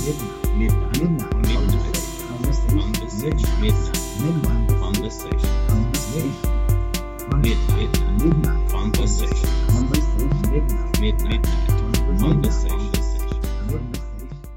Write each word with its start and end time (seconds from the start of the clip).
Midnight. 0.00 0.56
Midnight. 0.56 0.98
Midnight. 0.98 1.96
Conversation. 2.26 2.80
Midnight. 3.60 4.68
Conversation. 4.80 5.52
Conversation. 5.68 6.32
Midnight. 7.42 7.92
Midnight. 8.18 8.70
Conversation. 8.70 9.48
Conversation. 9.68 10.28
Midnight. 10.50 11.00
Midnight. 11.00 11.44
Conversation. 12.18 12.80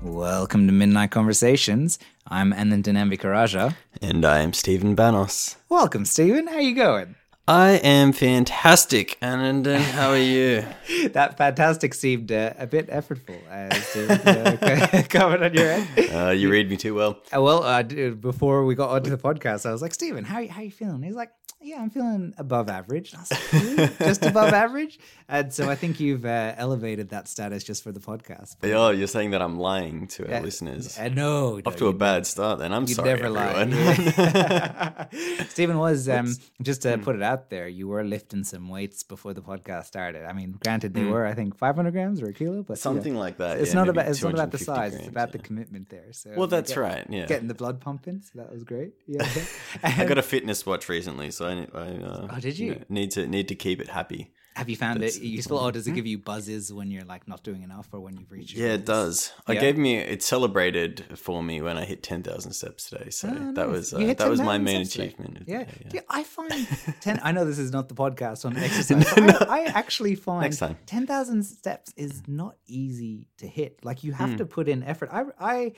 Welcome 0.01 0.67
to 0.67 0.71
Midnight 0.71 1.11
Conversations. 1.11 1.99
I'm 2.25 2.53
Anandan 2.53 2.95
Ambikaraja. 2.95 3.75
And 4.01 4.23
I 4.23 4.39
am 4.39 4.53
Stephen 4.53 4.95
Banos. 4.95 5.57
Welcome, 5.67 6.05
Stephen. 6.05 6.47
How 6.47 6.59
you 6.59 6.73
going? 6.73 7.15
I 7.45 7.71
am 7.71 8.13
fantastic. 8.13 9.17
And 9.21 9.67
uh, 9.67 9.77
how 9.77 10.11
are 10.11 10.17
you? 10.17 10.63
that 11.09 11.37
fantastic 11.37 11.93
seemed 11.93 12.31
uh, 12.31 12.53
a 12.57 12.65
bit 12.65 12.87
effortful. 12.87 13.37
Uh, 13.51 13.69
to, 13.91 14.97
uh, 14.99 15.03
comment 15.09 15.43
on 15.43 15.53
your 15.53 15.69
end. 15.69 15.87
Uh, 16.13 16.29
you 16.29 16.49
read 16.49 16.69
me 16.69 16.77
too 16.77 16.95
well. 16.95 17.19
Uh, 17.35 17.41
well, 17.41 17.63
uh, 17.63 17.83
before 17.83 18.63
we 18.65 18.75
got 18.75 18.91
onto 18.91 19.09
the 19.09 19.17
podcast, 19.17 19.65
I 19.65 19.73
was 19.73 19.81
like, 19.81 19.93
Stephen, 19.93 20.23
how 20.23 20.45
how 20.47 20.61
you 20.61 20.71
feeling? 20.71 21.03
He's 21.03 21.15
like, 21.15 21.31
Yeah, 21.59 21.81
I'm 21.81 21.89
feeling 21.89 22.33
above 22.37 22.69
average. 22.69 23.13
I 23.13 23.19
was 23.19 23.31
like, 23.31 23.51
"Really? 23.53 23.89
just 23.99 24.23
above 24.23 24.53
average. 24.65 24.99
And 25.33 25.51
so 25.51 25.67
I 25.67 25.73
think 25.73 25.99
you've 25.99 26.25
uh, 26.25 26.53
elevated 26.57 27.09
that 27.09 27.27
status 27.27 27.63
just 27.63 27.81
for 27.83 27.91
the 27.91 27.99
podcast. 27.99 28.55
Oh, 28.63 28.91
you're 28.91 29.07
saying 29.07 29.31
that 29.31 29.41
I'm 29.41 29.57
lying 29.57 30.05
to 30.09 30.27
our 30.29 30.35
Uh, 30.35 30.41
listeners. 30.41 30.95
Uh, 30.99 31.09
no, 31.09 31.57
Off 31.65 31.73
no, 31.73 31.79
to 31.79 31.87
a 31.87 31.93
bad 31.93 32.27
start 32.27 32.59
then. 32.59 32.71
I'm 32.71 32.83
You'd 32.83 32.97
sorry, 32.97 33.09
never 33.15 33.29
lie. 33.31 35.07
Stephen 35.49 35.79
was 35.79 36.07
um, 36.07 36.35
just 36.61 36.83
to 36.83 36.99
put 36.99 37.15
it 37.15 37.23
out 37.23 37.49
there. 37.49 37.67
You 37.67 37.87
were 37.87 38.03
lifting 38.03 38.43
some 38.43 38.69
weights 38.69 39.01
before 39.01 39.33
the 39.33 39.41
podcast 39.41 39.85
started. 39.85 40.23
I 40.25 40.33
mean, 40.33 40.51
granted, 40.63 40.93
they 40.93 41.01
Hmm. 41.01 41.09
were 41.09 41.25
I 41.25 41.33
think 41.33 41.57
500 41.57 41.91
grams 41.91 42.21
or 42.21 42.27
a 42.27 42.33
kilo, 42.33 42.61
but 42.61 42.73
you 42.77 42.81
Something 42.81 43.15
like 43.15 43.37
that. 43.37 43.59
It's 43.59 43.69
yeah, 43.73 43.79
not 43.81 43.89
about 43.89 44.07
it's 44.07 44.21
not 44.21 44.33
about 44.35 44.51
the 44.51 44.59
250 44.59 44.65
size. 44.65 44.93
It's 44.93 44.97
grams, 44.97 45.09
about 45.15 45.31
the 45.31 45.39
commitment 45.39 45.89
there. 45.89 46.09
So 46.11 46.31
Well, 46.37 46.47
that's 46.47 46.73
get- 46.73 46.79
right. 46.79 47.05
Yeah. 47.09 47.25
Getting 47.25 47.47
the 47.47 47.55
blood 47.55 47.81
pumping, 47.81 48.21
so 48.21 48.33
that 48.39 48.51
was 48.51 48.63
great. 48.63 48.93
Yeah. 49.07 49.27
I 49.83 50.05
got 50.05 50.19
a 50.19 50.21
fitness 50.21 50.63
watch 50.63 50.87
recently, 50.89 51.31
so 51.31 51.45
I, 51.47 51.53
I 51.73 51.87
uh, 51.97 52.27
Oh, 52.35 52.39
did 52.39 52.59
you? 52.59 52.71
know, 52.75 52.81
need 52.89 53.09
to 53.11 53.25
need 53.27 53.47
to 53.47 53.55
keep 53.55 53.81
it 53.81 53.89
happy. 53.89 54.31
Have 54.55 54.69
you 54.69 54.75
found 54.75 55.03
it 55.03 55.19
useful, 55.19 55.57
or 55.57 55.71
does 55.71 55.87
it 55.87 55.93
give 55.95 56.05
you 56.05 56.17
buzzes 56.19 56.71
when 56.71 56.91
you're 56.91 57.03
like 57.05 57.27
not 57.27 57.41
doing 57.43 57.63
enough, 57.63 57.87
or 57.91 57.99
when 57.99 58.17
you've 58.17 58.31
reached? 58.31 58.55
Yeah, 58.55 58.73
it 58.73 58.85
does. 58.85 59.33
I 59.47 59.55
gave 59.55 59.77
me 59.77 59.97
it 59.97 60.21
celebrated 60.21 61.05
for 61.15 61.41
me 61.41 61.61
when 61.61 61.77
I 61.77 61.85
hit 61.85 62.03
ten 62.03 62.21
thousand 62.21 62.53
steps 62.53 62.89
today. 62.89 63.09
So 63.09 63.29
Oh, 63.29 63.33
that 63.33 63.53
nice. 63.53 63.67
was 63.67 63.93
uh, 63.93 64.13
that 64.17 64.29
was 64.29 64.41
my 64.41 64.57
main 64.59 64.81
achievement. 64.81 65.43
Yeah. 65.47 65.63
day, 65.63 65.87
Yeah, 65.93 66.01
I 66.09 66.23
find 66.23 66.67
ten. 67.01 67.19
I 67.23 67.31
know 67.31 67.45
this 67.45 67.57
is 67.59 67.71
not 67.71 67.89
the 67.89 67.95
podcast 67.95 68.45
on 68.45 68.55
exercise. 68.67 69.05
I, 69.17 69.45
I 69.49 69.59
actually 69.73 70.15
find 70.15 70.55
ten 70.85 71.07
thousand 71.07 71.43
steps 71.43 71.91
is 71.97 72.21
not 72.27 72.55
easy 72.67 73.27
to 73.37 73.47
hit. 73.47 73.83
Like 73.83 74.03
you 74.03 74.11
have 74.13 74.31
Hmm. 74.31 74.37
to 74.37 74.45
put 74.45 74.69
in 74.69 74.83
effort. 74.83 75.09
I, 75.11 75.23
I, 75.39 75.73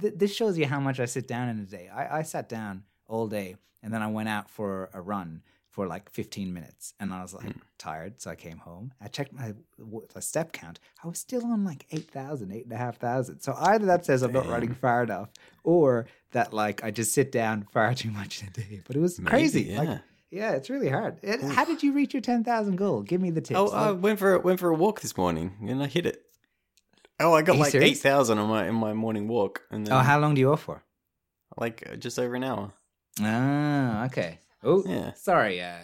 th- 0.00 0.14
this 0.16 0.34
shows 0.34 0.56
you 0.56 0.66
how 0.66 0.80
much 0.80 1.00
I 1.00 1.04
sit 1.06 1.26
down 1.26 1.48
in 1.48 1.58
a 1.58 1.64
day. 1.66 1.88
I, 1.88 2.18
I 2.18 2.22
sat 2.22 2.48
down 2.48 2.84
all 3.08 3.26
day, 3.26 3.56
and 3.82 3.92
then 3.92 4.02
I 4.02 4.06
went 4.06 4.28
out 4.28 4.48
for 4.50 4.88
a 4.94 5.00
run 5.00 5.42
for 5.78 5.86
like 5.86 6.10
15 6.10 6.52
minutes 6.52 6.92
and 6.98 7.14
I 7.14 7.22
was 7.22 7.32
like 7.32 7.44
Hmm. 7.52 7.60
tired. 7.78 8.20
So 8.20 8.32
I 8.32 8.34
came 8.34 8.58
home. 8.58 8.92
I 9.00 9.06
checked 9.06 9.32
my, 9.32 9.54
my 9.78 10.20
step 10.20 10.50
count. 10.50 10.80
I 11.04 11.06
was 11.06 11.20
still 11.20 11.44
on 11.46 11.62
like 11.64 11.86
8,000, 11.92 12.50
8,500. 12.50 13.40
So 13.44 13.54
either 13.56 13.86
that 13.86 14.04
says 14.04 14.22
I'm 14.22 14.32
not 14.32 14.48
running 14.48 14.74
far 14.74 15.04
enough 15.04 15.28
or 15.62 16.06
that 16.32 16.52
like 16.52 16.82
I 16.82 16.90
just 16.90 17.12
sit 17.12 17.30
down 17.30 17.68
far 17.72 17.94
too 18.02 18.10
much 18.10 18.42
in 18.42 18.48
a 18.48 18.50
day. 18.50 18.80
But 18.88 18.96
it 18.96 18.98
was 18.98 19.20
Maybe, 19.20 19.30
crazy. 19.30 19.62
yeah. 19.70 19.78
Like, 19.78 19.98
yeah, 20.32 20.50
it's 20.56 20.68
really 20.68 20.88
hard. 20.88 21.20
It, 21.22 21.42
how 21.42 21.64
did 21.64 21.80
you 21.84 21.92
reach 21.92 22.12
your 22.12 22.22
10,000 22.22 22.74
goal? 22.74 23.02
Give 23.02 23.20
me 23.20 23.30
the 23.30 23.40
tips. 23.40 23.60
Oh, 23.60 23.70
I 23.70 23.92
went 23.92 24.18
for 24.18 24.36
went 24.40 24.58
for 24.58 24.70
a 24.70 24.74
walk 24.74 25.00
this 25.00 25.16
morning 25.16 25.52
and 25.68 25.80
I 25.80 25.86
hit 25.86 26.06
it. 26.06 26.24
Oh, 27.20 27.34
I 27.34 27.42
got 27.42 27.56
like 27.56 27.70
serious? 27.70 27.90
eight 27.90 27.98
thousand 27.98 28.38
on 28.40 28.48
my 28.48 28.66
in 28.66 28.74
my 28.74 28.94
morning 28.94 29.28
walk, 29.28 29.62
and 29.70 29.86
then 29.86 29.94
oh, 29.94 30.00
how 30.00 30.18
long 30.18 30.34
do 30.34 30.40
you 30.40 30.48
go 30.48 30.56
for? 30.56 30.82
like 31.56 31.88
uh, 31.88 31.94
just 31.94 32.18
over 32.18 32.34
an 32.34 32.42
hour. 32.42 32.72
Ah, 33.20 34.06
okay. 34.06 34.38
Oh, 34.62 34.82
Yeah. 34.86 35.12
sorry. 35.14 35.60
Uh, 35.62 35.76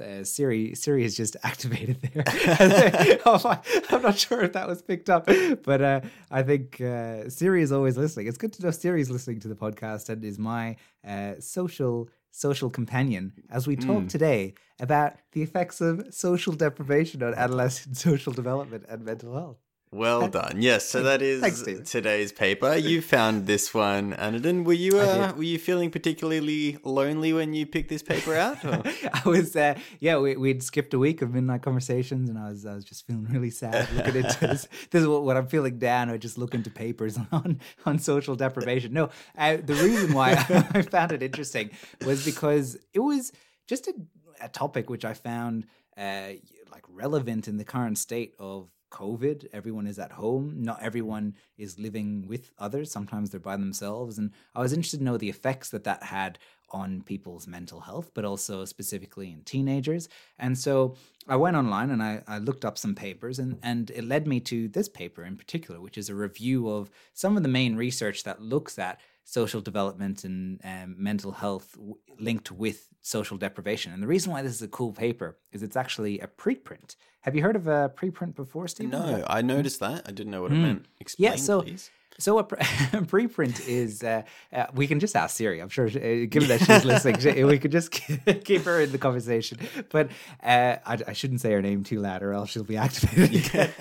uh, 0.00 0.24
Siri, 0.24 0.74
Siri 0.74 1.02
has 1.02 1.16
just 1.16 1.36
activated 1.42 2.00
there. 2.02 2.24
oh, 3.26 3.60
I'm 3.90 4.02
not 4.02 4.16
sure 4.18 4.42
if 4.42 4.52
that 4.52 4.68
was 4.68 4.82
picked 4.82 5.10
up, 5.10 5.26
but 5.64 5.82
uh, 5.82 6.00
I 6.30 6.42
think 6.42 6.80
uh, 6.80 7.28
Siri 7.28 7.62
is 7.62 7.72
always 7.72 7.96
listening. 7.96 8.26
It's 8.28 8.38
good 8.38 8.52
to 8.54 8.62
know 8.62 8.70
Siri 8.70 9.00
is 9.00 9.10
listening 9.10 9.40
to 9.40 9.48
the 9.48 9.56
podcast 9.56 10.08
and 10.08 10.24
is 10.24 10.38
my 10.38 10.76
uh, 11.06 11.34
social 11.40 12.08
social 12.30 12.68
companion 12.68 13.32
as 13.48 13.64
we 13.68 13.76
talk 13.76 14.08
today 14.08 14.54
about 14.80 15.12
the 15.32 15.42
effects 15.42 15.80
of 15.80 16.12
social 16.12 16.52
deprivation 16.52 17.22
on 17.22 17.32
adolescent 17.34 17.96
social 17.96 18.32
development 18.32 18.84
and 18.88 19.04
mental 19.04 19.34
health. 19.34 19.58
Well 19.94 20.26
done. 20.26 20.56
Yes, 20.60 20.88
so 20.88 21.04
that 21.04 21.22
is 21.22 21.40
Thanks, 21.40 21.88
today's 21.88 22.32
paper. 22.32 22.74
You 22.74 23.00
found 23.00 23.46
this 23.46 23.72
one, 23.72 24.12
Anandan. 24.14 24.64
Were 24.64 24.72
you 24.72 24.98
uh, 24.98 25.32
were 25.36 25.44
you 25.44 25.56
feeling 25.56 25.92
particularly 25.92 26.78
lonely 26.82 27.32
when 27.32 27.54
you 27.54 27.64
picked 27.64 27.90
this 27.90 28.02
paper 28.02 28.34
out? 28.34 28.58
I 28.64 29.22
was, 29.24 29.54
uh, 29.54 29.78
yeah, 30.00 30.18
we, 30.18 30.34
we'd 30.34 30.64
skipped 30.64 30.94
a 30.94 30.98
week 30.98 31.22
of 31.22 31.32
midnight 31.32 31.62
conversations, 31.62 32.28
and 32.28 32.36
I 32.40 32.48
was, 32.48 32.66
I 32.66 32.74
was 32.74 32.84
just 32.84 33.06
feeling 33.06 33.26
really 33.26 33.50
sad 33.50 33.88
looking 33.94 34.16
into 34.16 34.40
this. 34.40 34.66
This 34.90 35.02
is 35.02 35.06
what, 35.06 35.22
what 35.22 35.36
I'm 35.36 35.46
feeling 35.46 35.78
down. 35.78 36.10
I 36.10 36.16
just 36.16 36.38
look 36.38 36.54
into 36.54 36.70
papers 36.70 37.16
on 37.32 37.60
on 37.86 38.00
social 38.00 38.34
deprivation. 38.34 38.92
No, 38.92 39.10
uh, 39.38 39.58
the 39.64 39.74
reason 39.74 40.12
why 40.12 40.32
I 40.74 40.82
found 40.82 41.12
it 41.12 41.22
interesting 41.22 41.70
was 42.04 42.24
because 42.24 42.76
it 42.94 42.98
was 42.98 43.30
just 43.68 43.86
a, 43.86 43.94
a 44.40 44.48
topic 44.48 44.90
which 44.90 45.04
I 45.04 45.14
found 45.14 45.66
uh, 45.96 46.30
like 46.72 46.82
relevant 46.88 47.46
in 47.46 47.58
the 47.58 47.64
current 47.64 47.96
state 47.96 48.34
of 48.40 48.70
COVID. 48.94 49.48
Everyone 49.52 49.86
is 49.86 49.98
at 49.98 50.12
home. 50.12 50.44
Not 50.56 50.82
everyone 50.82 51.34
is 51.58 51.78
living 51.78 52.26
with 52.28 52.52
others. 52.58 52.90
Sometimes 52.90 53.30
they're 53.30 53.40
by 53.40 53.56
themselves. 53.56 54.18
And 54.18 54.30
I 54.54 54.60
was 54.60 54.72
interested 54.72 54.98
to 54.98 55.04
know 55.04 55.18
the 55.18 55.28
effects 55.28 55.70
that 55.70 55.84
that 55.84 56.04
had 56.04 56.38
on 56.70 57.02
people's 57.02 57.46
mental 57.46 57.80
health, 57.80 58.10
but 58.14 58.24
also 58.24 58.64
specifically 58.64 59.30
in 59.30 59.42
teenagers. 59.42 60.08
And 60.38 60.58
so 60.58 60.96
I 61.28 61.36
went 61.36 61.56
online 61.56 61.90
and 61.90 62.02
I, 62.02 62.22
I 62.26 62.38
looked 62.38 62.64
up 62.64 62.78
some 62.78 62.94
papers, 62.94 63.38
and, 63.38 63.58
and 63.62 63.90
it 63.90 64.04
led 64.04 64.26
me 64.26 64.40
to 64.40 64.68
this 64.68 64.88
paper 64.88 65.24
in 65.24 65.36
particular, 65.36 65.80
which 65.80 65.98
is 65.98 66.08
a 66.08 66.14
review 66.14 66.68
of 66.68 66.90
some 67.12 67.36
of 67.36 67.42
the 67.42 67.48
main 67.48 67.76
research 67.76 68.24
that 68.24 68.42
looks 68.42 68.78
at 68.78 69.00
social 69.24 69.60
development 69.60 70.24
and 70.24 70.60
um, 70.64 70.94
mental 70.98 71.32
health 71.32 71.72
w- 71.76 71.96
linked 72.18 72.50
with 72.52 72.88
social 73.02 73.36
deprivation. 73.38 73.92
And 73.92 74.02
the 74.02 74.06
reason 74.06 74.32
why 74.32 74.42
this 74.42 74.52
is 74.54 74.62
a 74.62 74.68
cool 74.68 74.92
paper 74.92 75.36
is 75.52 75.62
it's 75.62 75.76
actually 75.76 76.20
a 76.20 76.26
preprint. 76.26 76.96
Have 77.22 77.34
you 77.34 77.42
heard 77.42 77.56
of 77.56 77.66
a 77.66 77.90
preprint 77.96 78.34
before, 78.34 78.68
Steve? 78.68 78.90
no, 78.90 79.24
I 79.26 79.40
noticed 79.42 79.80
that. 79.80 80.02
I 80.06 80.10
didn't 80.12 80.30
know 80.30 80.42
what 80.42 80.52
it 80.52 80.56
meant. 80.56 80.86
Explain, 81.00 81.30
Hmm. 81.30 81.32
Yeah, 81.36 81.36
so 81.40 81.62
please. 81.62 81.90
so 82.18 82.38
a, 82.38 82.44
pre- 82.44 82.58
a 82.58 82.62
preprint 83.14 83.66
is 83.66 84.02
uh, 84.02 84.22
uh, 84.52 84.66
we 84.74 84.86
can 84.86 85.00
just 85.00 85.16
ask 85.16 85.34
Siri. 85.36 85.60
I'm 85.60 85.70
sure, 85.70 85.88
she- 85.88 85.98
uh, 86.24 86.26
given 86.28 86.48
that 86.50 86.60
she's 86.60 86.84
listening, 86.84 87.18
she- 87.20 87.42
we 87.44 87.58
could 87.58 87.72
just 87.72 87.90
keep 88.44 88.62
her 88.64 88.80
in 88.82 88.92
the 88.92 88.98
conversation. 88.98 89.58
But 89.88 90.10
uh, 90.42 90.76
I, 90.84 90.98
I 91.08 91.12
shouldn't 91.14 91.40
say 91.40 91.50
her 91.52 91.62
name 91.62 91.82
too 91.82 92.00
loud, 92.00 92.22
or 92.22 92.34
else 92.34 92.50
she'll 92.50 92.62
be 92.64 92.76
activated 92.76 93.72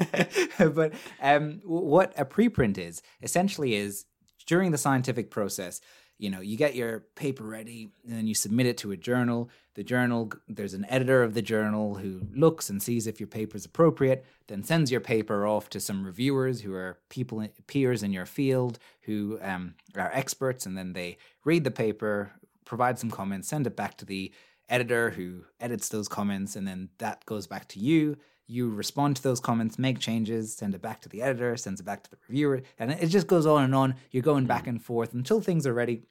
but 0.74 0.94
um, 1.22 1.60
what 1.66 2.14
a 2.18 2.26
preprint 2.26 2.78
is 2.78 3.02
essentially 3.22 3.76
is 3.76 4.06
during 4.46 4.72
the 4.72 4.78
scientific 4.78 5.32
process. 5.32 5.82
You 6.20 6.30
know, 6.30 6.42
you 6.42 6.58
get 6.58 6.76
your 6.76 7.02
paper 7.16 7.44
ready, 7.44 7.90
and 8.08 8.16
then 8.16 8.28
you 8.28 8.36
submit 8.36 8.68
it 8.68 8.78
to 8.80 8.92
a 8.92 8.98
journal. 8.98 9.50
The 9.74 9.84
journal, 9.84 10.32
there's 10.48 10.76
an 10.76 10.86
editor 10.88 11.24
of 11.24 11.34
the 11.34 11.42
journal 11.42 11.96
who 11.96 12.22
looks 12.34 12.70
and 12.70 12.82
sees 12.82 13.08
if 13.08 13.20
your 13.20 13.28
paper 13.28 13.58
is 13.58 13.66
appropriate, 13.66 14.26
then 14.48 14.64
sends 14.64 14.92
your 14.92 15.02
paper 15.02 15.48
off 15.48 15.70
to 15.72 15.80
some 15.80 16.06
reviewers 16.06 16.62
who 16.62 16.74
are 16.74 17.00
people 17.10 17.46
peers 17.68 18.04
in 18.04 18.14
your 18.14 18.28
field 18.28 18.78
who 19.02 19.40
um, 19.42 19.74
are 19.98 20.12
experts, 20.14 20.66
and 20.66 20.78
then 20.78 20.94
they 20.94 21.18
read 21.44 21.64
the 21.64 21.72
paper, 21.72 22.32
provide 22.64 23.00
some 23.00 23.12
comments, 23.12 23.48
send 23.48 23.68
it 23.68 23.76
back 23.76 23.98
to 23.98 24.06
the 24.06 24.32
editor 24.70 25.10
who 25.10 25.44
edits 25.60 25.90
those 25.90 26.08
comments, 26.08 26.56
and 26.56 26.68
then 26.68 26.90
that 27.00 27.26
goes 27.26 27.48
back 27.48 27.68
to 27.70 27.80
you. 27.80 28.18
You 28.48 28.70
respond 28.70 29.16
to 29.18 29.24
those 29.24 29.40
comments, 29.40 29.80
make 29.80 30.00
changes, 30.00 30.54
send 30.54 30.76
it 30.76 30.82
back 30.82 31.02
to 31.02 31.10
the 31.10 31.22
editor, 31.22 31.56
sends 31.58 31.80
it 31.80 31.84
back 31.84 32.04
to 32.04 32.12
the 32.12 32.18
reviewer, 32.28 32.62
and 32.78 32.92
it 32.92 33.08
just 33.08 33.28
goes 33.28 33.46
on 33.46 33.64
and 33.64 33.74
on. 33.74 33.96
You're 34.12 34.24
going 34.24 34.46
back 34.46 34.68
and 34.68 34.82
forth 34.82 35.14
until 35.14 35.42
things 35.42 35.66
are 35.66 35.74
ready 35.74 36.04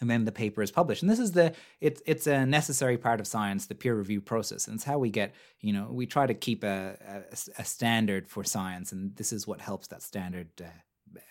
and 0.00 0.10
then 0.10 0.24
the 0.24 0.32
paper 0.32 0.62
is 0.62 0.70
published 0.70 1.02
and 1.02 1.10
this 1.10 1.18
is 1.18 1.32
the 1.32 1.54
it's 1.80 2.02
it's 2.06 2.26
a 2.26 2.44
necessary 2.44 2.98
part 2.98 3.20
of 3.20 3.26
science 3.26 3.66
the 3.66 3.74
peer 3.74 3.94
review 3.94 4.20
process 4.20 4.66
and 4.66 4.76
it's 4.76 4.84
how 4.84 4.98
we 4.98 5.10
get 5.10 5.34
you 5.60 5.72
know 5.72 5.88
we 5.90 6.06
try 6.06 6.26
to 6.26 6.34
keep 6.34 6.64
a, 6.64 6.96
a, 7.32 7.36
a 7.60 7.64
standard 7.64 8.28
for 8.28 8.42
science 8.44 8.92
and 8.92 9.14
this 9.16 9.32
is 9.32 9.46
what 9.46 9.60
helps 9.60 9.86
that 9.88 10.02
standard 10.02 10.48
uh, 10.60 10.66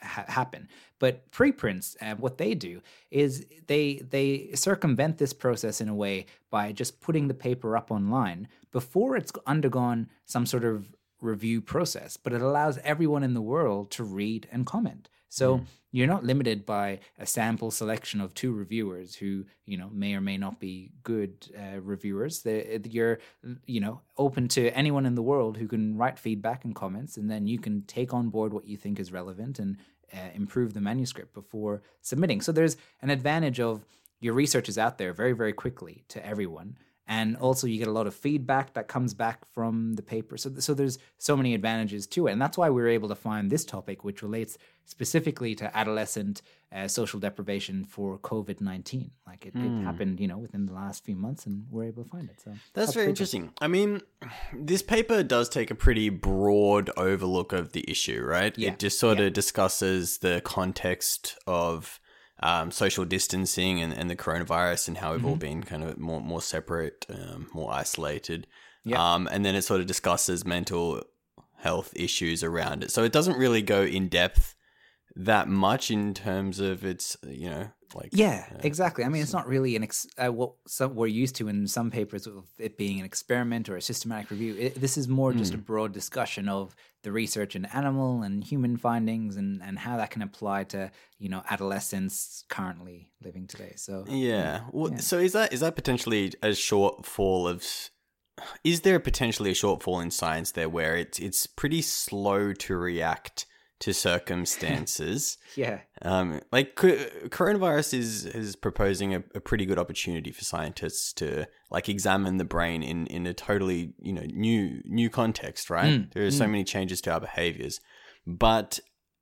ha- 0.02 0.26
happen. 0.28 0.68
But 1.00 1.30
preprints 1.32 1.98
uh, 2.02 2.16
what 2.16 2.38
they 2.38 2.54
do 2.56 2.82
is 3.12 3.46
they 3.68 3.96
they 4.10 4.52
circumvent 4.56 5.18
this 5.18 5.34
process 5.34 5.82
in 5.82 5.90
a 5.90 5.96
way 5.96 6.26
by 6.50 6.72
just 6.72 7.02
putting 7.02 7.28
the 7.28 7.34
paper 7.34 7.76
up 7.76 7.92
online 7.92 8.48
before 8.72 9.16
it's 9.16 9.32
undergone 9.46 10.10
some 10.26 10.46
sort 10.46 10.64
of 10.64 10.96
review 11.24 11.62
process 11.62 12.18
but 12.18 12.34
it 12.34 12.42
allows 12.42 12.78
everyone 12.84 13.24
in 13.24 13.34
the 13.34 13.42
world 13.42 13.90
to 13.90 14.04
read 14.04 14.48
and 14.52 14.66
comment 14.66 15.10
so 15.30 15.62
you're 15.92 16.06
not 16.06 16.24
limited 16.24 16.64
by 16.64 17.00
a 17.18 17.26
sample 17.26 17.72
selection 17.72 18.22
of 18.22 18.36
two 18.36 18.52
reviewers 18.52 19.16
who 19.16 19.46
you 19.66 19.78
know 19.78 19.90
may 19.92 20.14
or 20.14 20.22
may 20.22 20.38
not 20.38 20.60
be 20.60 20.92
good 21.04 21.48
uh, 21.58 21.80
reviewers. 21.82 22.42
They, 22.42 22.80
you're 22.90 23.20
you 23.66 23.80
know 23.80 24.02
open 24.18 24.48
to 24.50 24.70
anyone 24.78 25.06
in 25.08 25.16
the 25.16 25.24
world 25.24 25.58
who 25.58 25.68
can 25.68 25.98
write 25.98 26.20
feedback 26.20 26.66
and 26.66 26.76
comments, 26.76 27.18
and 27.18 27.32
then 27.32 27.48
you 27.48 27.58
can 27.58 27.84
take 27.84 28.14
on 28.14 28.30
board 28.30 28.54
what 28.54 28.68
you 28.68 28.78
think 28.78 29.00
is 29.00 29.12
relevant 29.12 29.58
and 29.58 29.78
uh, 30.14 30.30
improve 30.36 30.74
the 30.74 30.82
manuscript 30.82 31.34
before 31.34 31.82
submitting. 32.02 32.42
So 32.42 32.52
there's 32.52 32.78
an 33.02 33.10
advantage 33.10 33.60
of 33.60 33.86
your 34.20 34.34
research 34.34 34.70
is 34.70 34.78
out 34.78 34.98
there 34.98 35.14
very, 35.14 35.34
very 35.34 35.54
quickly 35.54 36.04
to 36.10 36.26
everyone. 36.26 36.78
And 37.18 37.28
also, 37.38 37.64
you 37.68 37.78
get 37.84 37.90
a 37.96 37.98
lot 38.00 38.08
of 38.08 38.16
feedback 38.28 38.74
that 38.76 38.86
comes 38.96 39.12
back 39.14 39.38
from 39.56 39.74
the 40.00 40.06
paper. 40.16 40.36
So, 40.44 40.50
so 40.68 40.72
there's 40.80 40.98
so 41.18 41.34
many 41.40 41.52
advantages 41.60 42.08
to 42.08 42.20
it, 42.28 42.32
and 42.34 42.42
that's 42.44 42.58
why 42.58 42.70
we 42.76 42.82
were 42.82 42.94
able 43.00 43.10
to 43.16 43.20
find 43.30 43.44
this 43.54 43.64
topic, 43.76 43.98
which 44.08 44.20
relates 44.28 44.58
specifically 44.86 45.54
to 45.62 45.66
adolescent 45.82 46.42
uh, 46.76 46.88
social 46.88 47.20
deprivation 47.20 47.86
for 47.86 48.18
COVID 48.32 48.58
nineteen. 48.62 49.12
Like 49.28 49.46
it, 49.46 49.54
it 49.56 49.84
happened, 49.84 50.20
you 50.20 50.28
know, 50.32 50.40
within 50.46 50.66
the 50.66 50.74
last 50.74 50.98
few 51.08 51.18
months, 51.26 51.46
and 51.46 51.56
we're 51.70 51.88
able 51.92 52.04
to 52.04 52.10
find 52.10 52.28
it. 52.30 52.38
So 52.44 52.52
That's, 52.74 52.94
very 52.94 53.10
interesting. 53.10 53.54
I 53.62 53.68
mean, 53.68 54.02
this 54.72 54.82
paper 54.82 55.24
does 55.24 55.48
take 55.50 55.70
a 55.72 55.76
pretty 55.76 56.10
broad 56.10 56.90
overlook 56.98 57.54
of 57.54 57.74
the 57.76 57.84
issue, 57.94 58.22
right? 58.24 58.58
Yeah, 58.58 58.72
It 58.72 58.80
just 58.80 58.98
sort 59.00 59.20
of 59.20 59.34
discusses 59.34 60.18
the 60.20 60.42
context 60.44 61.38
of 61.46 62.00
um, 62.44 62.70
social 62.72 63.06
distancing 63.06 63.82
and, 63.82 63.92
and 63.94 64.10
the 64.10 64.16
coronavirus 64.16 64.90
and 64.90 64.98
how 64.98 65.12
we've 65.12 65.22
Mm-hmm. 65.22 65.30
all 65.30 65.36
been 65.38 65.64
kind 65.64 65.84
of 65.84 65.98
more 65.98 66.22
more 66.22 66.42
separate, 66.42 67.06
um, 67.10 67.48
more 67.54 67.72
isolated. 67.74 68.46
Yeah. 68.84 69.02
Um, 69.14 69.30
and 69.32 69.46
then 69.46 69.56
it 69.56 69.64
sort 69.64 69.80
of 69.82 69.88
discusses 69.88 70.46
mental 70.46 71.02
health 71.58 71.94
issues 71.96 72.44
around 72.44 72.84
it. 72.84 72.92
So 72.92 73.04
it 73.04 73.14
doesn't 73.14 73.38
really 73.38 73.62
go 73.62 73.84
in 73.84 74.10
depth 74.10 74.56
that 75.16 75.48
much 75.48 75.90
in 75.90 76.14
terms 76.14 76.60
of 76.60 76.84
its, 76.84 77.16
you 77.26 77.50
know, 77.50 77.70
like 77.96 78.10
Yeah, 78.12 78.46
exactly. 78.62 79.06
I 79.06 79.10
mean, 79.10 79.22
it's 79.22 79.32
not 79.32 79.48
really 79.48 79.76
an 79.78 79.84
ex- 79.84 80.08
uh, 80.18 80.34
what 80.34 80.54
some 80.68 80.96
we're 80.96 81.08
used 81.08 81.36
to 81.38 81.48
in 81.48 81.68
some 81.68 81.92
papers 81.92 82.28
of 82.28 82.46
it 82.58 82.78
being 82.78 83.00
an 83.00 83.06
experiment 83.06 83.70
or 83.70 83.78
a 83.78 83.82
systematic 83.82 84.32
review. 84.32 84.56
It, 84.60 84.82
this 84.82 84.98
is 84.98 85.08
more 85.08 85.32
just 85.32 85.54
a 85.54 85.58
broad 85.58 85.94
discussion 85.94 86.50
of 86.50 86.76
the 87.04 87.12
research 87.12 87.56
in 87.56 87.66
animal 87.66 88.24
and 88.24 88.44
human 88.44 88.78
findings 88.78 89.36
and 89.36 89.62
and 89.62 89.78
how 89.80 89.98
that 89.98 90.10
can 90.10 90.22
apply 90.22 90.64
to 90.64 90.92
you 91.20 91.30
know 91.30 91.44
adolescents 91.50 92.44
currently 92.50 93.10
living 93.24 93.48
today. 93.48 93.74
So 93.76 94.06
Yeah. 94.08 94.62
Well, 94.72 94.92
Yeah. 94.92 94.98
So 94.98 95.20
is 95.20 95.34
that 95.34 95.54
is 95.54 95.60
that 95.60 95.76
potentially 95.76 96.34
a 96.42 96.50
shortfall 96.50 97.50
of? 97.50 97.66
Is 98.64 98.82
there 98.82 99.00
potentially 99.00 99.52
a 99.52 99.54
shortfall 99.54 100.02
in 100.02 100.10
science 100.10 100.52
there 100.52 100.70
where 100.70 100.96
it's 100.96 101.20
it's 101.20 101.46
pretty 101.46 101.82
slow 101.82 102.54
to 102.54 102.76
react 102.76 103.46
to 103.84 103.94
circumstances? 103.94 105.38
yeah, 105.56 105.80
um, 106.02 106.42
like 106.52 106.76
coronavirus 106.76 107.94
is 107.94 108.26
is 108.26 108.56
proposing 108.56 109.16
a, 109.16 109.24
a 109.36 109.40
pretty 109.40 109.66
good 109.66 109.80
opportunity 109.80 110.32
for 110.32 110.44
scientists 110.44 111.14
to 111.14 111.46
like 111.72 111.90
examine 111.90 112.38
the 112.38 112.46
brain 112.46 112.84
in 112.84 113.08
in 113.08 113.26
a 113.28 113.34
totally 113.34 113.94
you 114.02 114.14
know 114.14 114.26
new 114.34 114.82
new 114.86 115.10
context. 115.10 115.70
Right. 115.70 115.94
Mm, 115.94 116.14
There 116.14 116.26
are 116.26 116.32
so 116.32 116.48
many 116.48 116.64
changes 116.64 117.02
to 117.02 117.12
our 117.14 117.20
behaviors, 117.20 117.80
but 118.26 118.80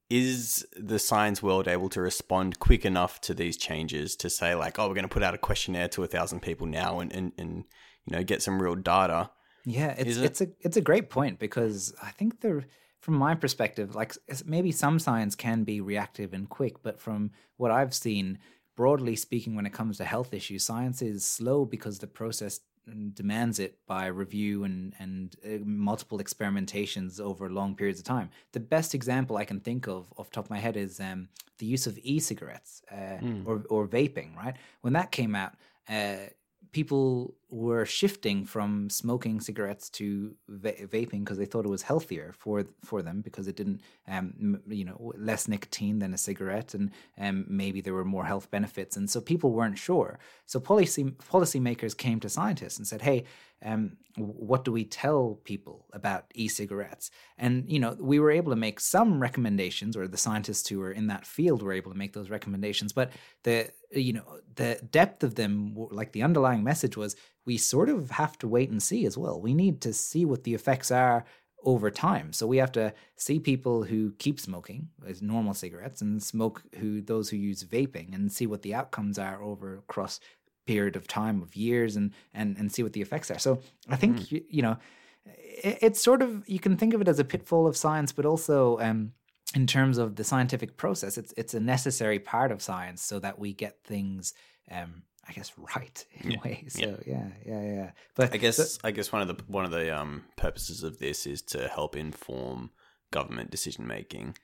is 0.09 0.65
the 0.75 0.99
science 0.99 1.41
world 1.41 1.67
able 1.69 1.87
to 1.87 2.01
respond 2.01 2.59
quick 2.59 2.85
enough 2.85 3.21
to 3.21 3.33
these 3.33 3.55
changes 3.55 4.13
to 4.17 4.29
say 4.29 4.53
like 4.55 4.77
oh 4.77 4.87
we're 4.89 4.93
going 4.93 5.07
to 5.07 5.13
put 5.13 5.23
out 5.23 5.33
a 5.33 5.37
questionnaire 5.37 5.87
to 5.87 6.03
a 6.03 6.07
thousand 6.07 6.41
people 6.41 6.67
now 6.67 6.99
and, 6.99 7.13
and, 7.13 7.31
and 7.37 7.63
you 8.05 8.17
know 8.17 8.21
get 8.21 8.41
some 8.41 8.61
real 8.61 8.75
data 8.75 9.29
Yeah, 9.63 9.95
it's 9.97 10.17
it? 10.17 10.25
it's 10.25 10.41
a 10.41 10.47
it's 10.59 10.75
a 10.77 10.81
great 10.81 11.09
point 11.09 11.39
because 11.39 11.93
I 12.03 12.11
think 12.11 12.41
there, 12.41 12.65
from 13.01 13.15
my 13.15 13.33
perspective, 13.33 13.95
like 13.95 14.15
maybe 14.45 14.71
some 14.71 14.99
science 14.99 15.35
can 15.35 15.63
be 15.63 15.81
reactive 15.81 16.33
and 16.33 16.47
quick, 16.47 16.83
but 16.83 17.01
from 17.01 17.31
what 17.57 17.71
I've 17.71 17.95
seen, 17.95 18.37
broadly 18.75 19.15
speaking, 19.15 19.55
when 19.55 19.65
it 19.65 19.73
comes 19.73 19.97
to 19.97 20.05
health 20.05 20.33
issues, 20.33 20.63
science 20.63 21.01
is 21.01 21.25
slow 21.25 21.65
because 21.65 21.97
the 21.97 22.07
process 22.07 22.59
mm, 22.87 23.13
demands 23.15 23.57
it 23.57 23.79
by 23.87 24.05
review 24.05 24.63
and 24.63 24.93
and 24.99 25.35
uh, 25.43 25.65
multiple 25.65 26.19
experimentations 26.19 27.19
over 27.19 27.49
long 27.49 27.75
periods 27.75 27.99
of 27.99 28.05
time. 28.05 28.29
The 28.51 28.59
best 28.59 28.93
example 28.93 29.35
I 29.35 29.45
can 29.45 29.59
think 29.59 29.87
of 29.87 30.13
off 30.15 30.29
the 30.29 30.35
top 30.35 30.45
of 30.45 30.51
my 30.51 30.59
head 30.59 30.77
is 30.77 30.99
um, 30.99 31.29
the 31.57 31.65
use 31.65 31.87
of 31.87 31.97
e-cigarettes 32.03 32.83
uh, 32.91 33.17
or 33.45 33.63
or 33.69 33.87
vaping. 33.87 34.35
Right 34.35 34.55
when 34.81 34.93
that 34.93 35.11
came 35.11 35.35
out. 35.35 35.53
Uh, 35.89 36.27
people 36.71 37.35
were 37.51 37.85
shifting 37.85 38.45
from 38.45 38.89
smoking 38.89 39.41
cigarettes 39.41 39.89
to 39.89 40.33
va- 40.47 40.87
vaping 40.87 41.19
because 41.19 41.37
they 41.37 41.45
thought 41.45 41.65
it 41.65 41.69
was 41.69 41.81
healthier 41.81 42.33
for 42.37 42.65
for 42.83 43.01
them 43.01 43.19
because 43.19 43.45
it 43.47 43.57
didn't 43.57 43.81
um 44.07 44.61
you 44.67 44.85
know 44.85 45.11
less 45.17 45.49
nicotine 45.49 45.99
than 45.99 46.13
a 46.13 46.17
cigarette 46.17 46.73
and 46.73 46.91
um 47.19 47.45
maybe 47.49 47.81
there 47.81 47.93
were 47.93 48.05
more 48.05 48.23
health 48.23 48.49
benefits. 48.49 48.95
And 48.95 49.09
so 49.09 49.19
people 49.19 49.51
weren't 49.51 49.77
sure. 49.77 50.17
So 50.45 50.61
policy 50.61 51.03
policymakers 51.03 51.95
came 51.95 52.21
to 52.21 52.29
scientists 52.29 52.77
and 52.77 52.87
said 52.87 53.01
hey 53.01 53.25
um 53.63 53.97
what 54.17 54.65
do 54.65 54.71
we 54.71 54.83
tell 54.83 55.39
people 55.43 55.85
about 55.93 56.25
e-cigarettes? 56.33 57.11
And 57.37 57.69
you 57.69 57.79
know 57.79 57.97
we 57.99 58.19
were 58.19 58.31
able 58.31 58.51
to 58.53 58.55
make 58.55 58.79
some 58.79 59.21
recommendations 59.21 59.97
or 59.97 60.07
the 60.07 60.17
scientists 60.17 60.69
who 60.69 60.79
were 60.79 60.91
in 60.91 61.07
that 61.07 61.25
field 61.25 61.61
were 61.61 61.73
able 61.73 61.91
to 61.91 61.97
make 61.97 62.13
those 62.13 62.29
recommendations. 62.29 62.93
But 62.93 63.11
the 63.43 63.71
you 63.91 64.13
know 64.13 64.39
the 64.55 64.79
depth 64.89 65.23
of 65.23 65.35
them 65.35 65.75
like 65.91 66.13
the 66.13 66.23
underlying 66.23 66.63
message 66.63 66.95
was 66.95 67.17
we 67.45 67.57
sort 67.57 67.89
of 67.89 68.11
have 68.11 68.37
to 68.39 68.47
wait 68.47 68.69
and 68.69 68.81
see 68.81 69.05
as 69.05 69.17
well. 69.17 69.41
We 69.41 69.53
need 69.53 69.81
to 69.81 69.93
see 69.93 70.25
what 70.25 70.43
the 70.43 70.53
effects 70.53 70.91
are 70.91 71.25
over 71.63 71.91
time. 71.91 72.33
So 72.33 72.47
we 72.47 72.57
have 72.57 72.71
to 72.73 72.93
see 73.15 73.39
people 73.39 73.83
who 73.83 74.13
keep 74.17 74.39
smoking 74.39 74.89
as 75.07 75.21
normal 75.21 75.53
cigarettes 75.53 76.01
and 76.01 76.21
smoke 76.21 76.63
who 76.77 77.01
those 77.01 77.29
who 77.29 77.37
use 77.37 77.63
vaping 77.63 78.13
and 78.15 78.31
see 78.31 78.47
what 78.47 78.61
the 78.61 78.73
outcomes 78.73 79.19
are 79.19 79.41
over 79.41 79.77
across 79.77 80.19
period 80.67 80.95
of 80.95 81.07
time 81.07 81.41
of 81.41 81.55
years 81.55 81.95
and 81.95 82.11
and 82.33 82.57
and 82.57 82.71
see 82.71 82.83
what 82.83 82.93
the 82.93 83.01
effects 83.01 83.31
are. 83.31 83.39
So 83.39 83.59
i 83.89 83.95
think 83.95 84.31
you, 84.31 84.43
you 84.49 84.61
know 84.61 84.77
it, 85.25 85.79
it's 85.81 86.01
sort 86.01 86.21
of 86.21 86.47
you 86.47 86.59
can 86.59 86.77
think 86.77 86.93
of 86.93 87.01
it 87.01 87.07
as 87.07 87.19
a 87.19 87.23
pitfall 87.23 87.67
of 87.67 87.75
science 87.75 88.11
but 88.11 88.25
also 88.25 88.79
um 88.79 89.11
in 89.55 89.67
terms 89.67 89.97
of 89.97 90.15
the 90.15 90.23
scientific 90.23 90.77
process 90.77 91.17
it's 91.17 91.33
it's 91.35 91.53
a 91.53 91.59
necessary 91.59 92.19
part 92.19 92.51
of 92.51 92.61
science 92.61 93.01
so 93.01 93.19
that 93.19 93.39
we 93.39 93.53
get 93.53 93.83
things 93.83 94.33
um 94.71 95.03
i 95.27 95.31
guess 95.33 95.51
right 95.75 96.05
in 96.21 96.35
a 96.35 96.39
way 96.39 96.65
so 96.67 96.97
yeah 97.05 97.27
yeah 97.45 97.61
yeah, 97.61 97.91
but 98.15 98.33
i 98.33 98.37
guess 98.37 98.79
i 98.83 98.91
guess 98.91 99.11
one 99.11 99.21
of 99.21 99.27
the 99.27 99.43
one 99.47 99.65
of 99.65 99.71
the 99.71 99.95
um 99.95 100.23
purposes 100.37 100.83
of 100.83 100.99
this 100.99 101.25
is 101.25 101.41
to 101.41 101.67
help 101.67 101.95
inform 101.95 102.69
government 103.11 103.51
decision 103.51 103.85
making 103.85 104.35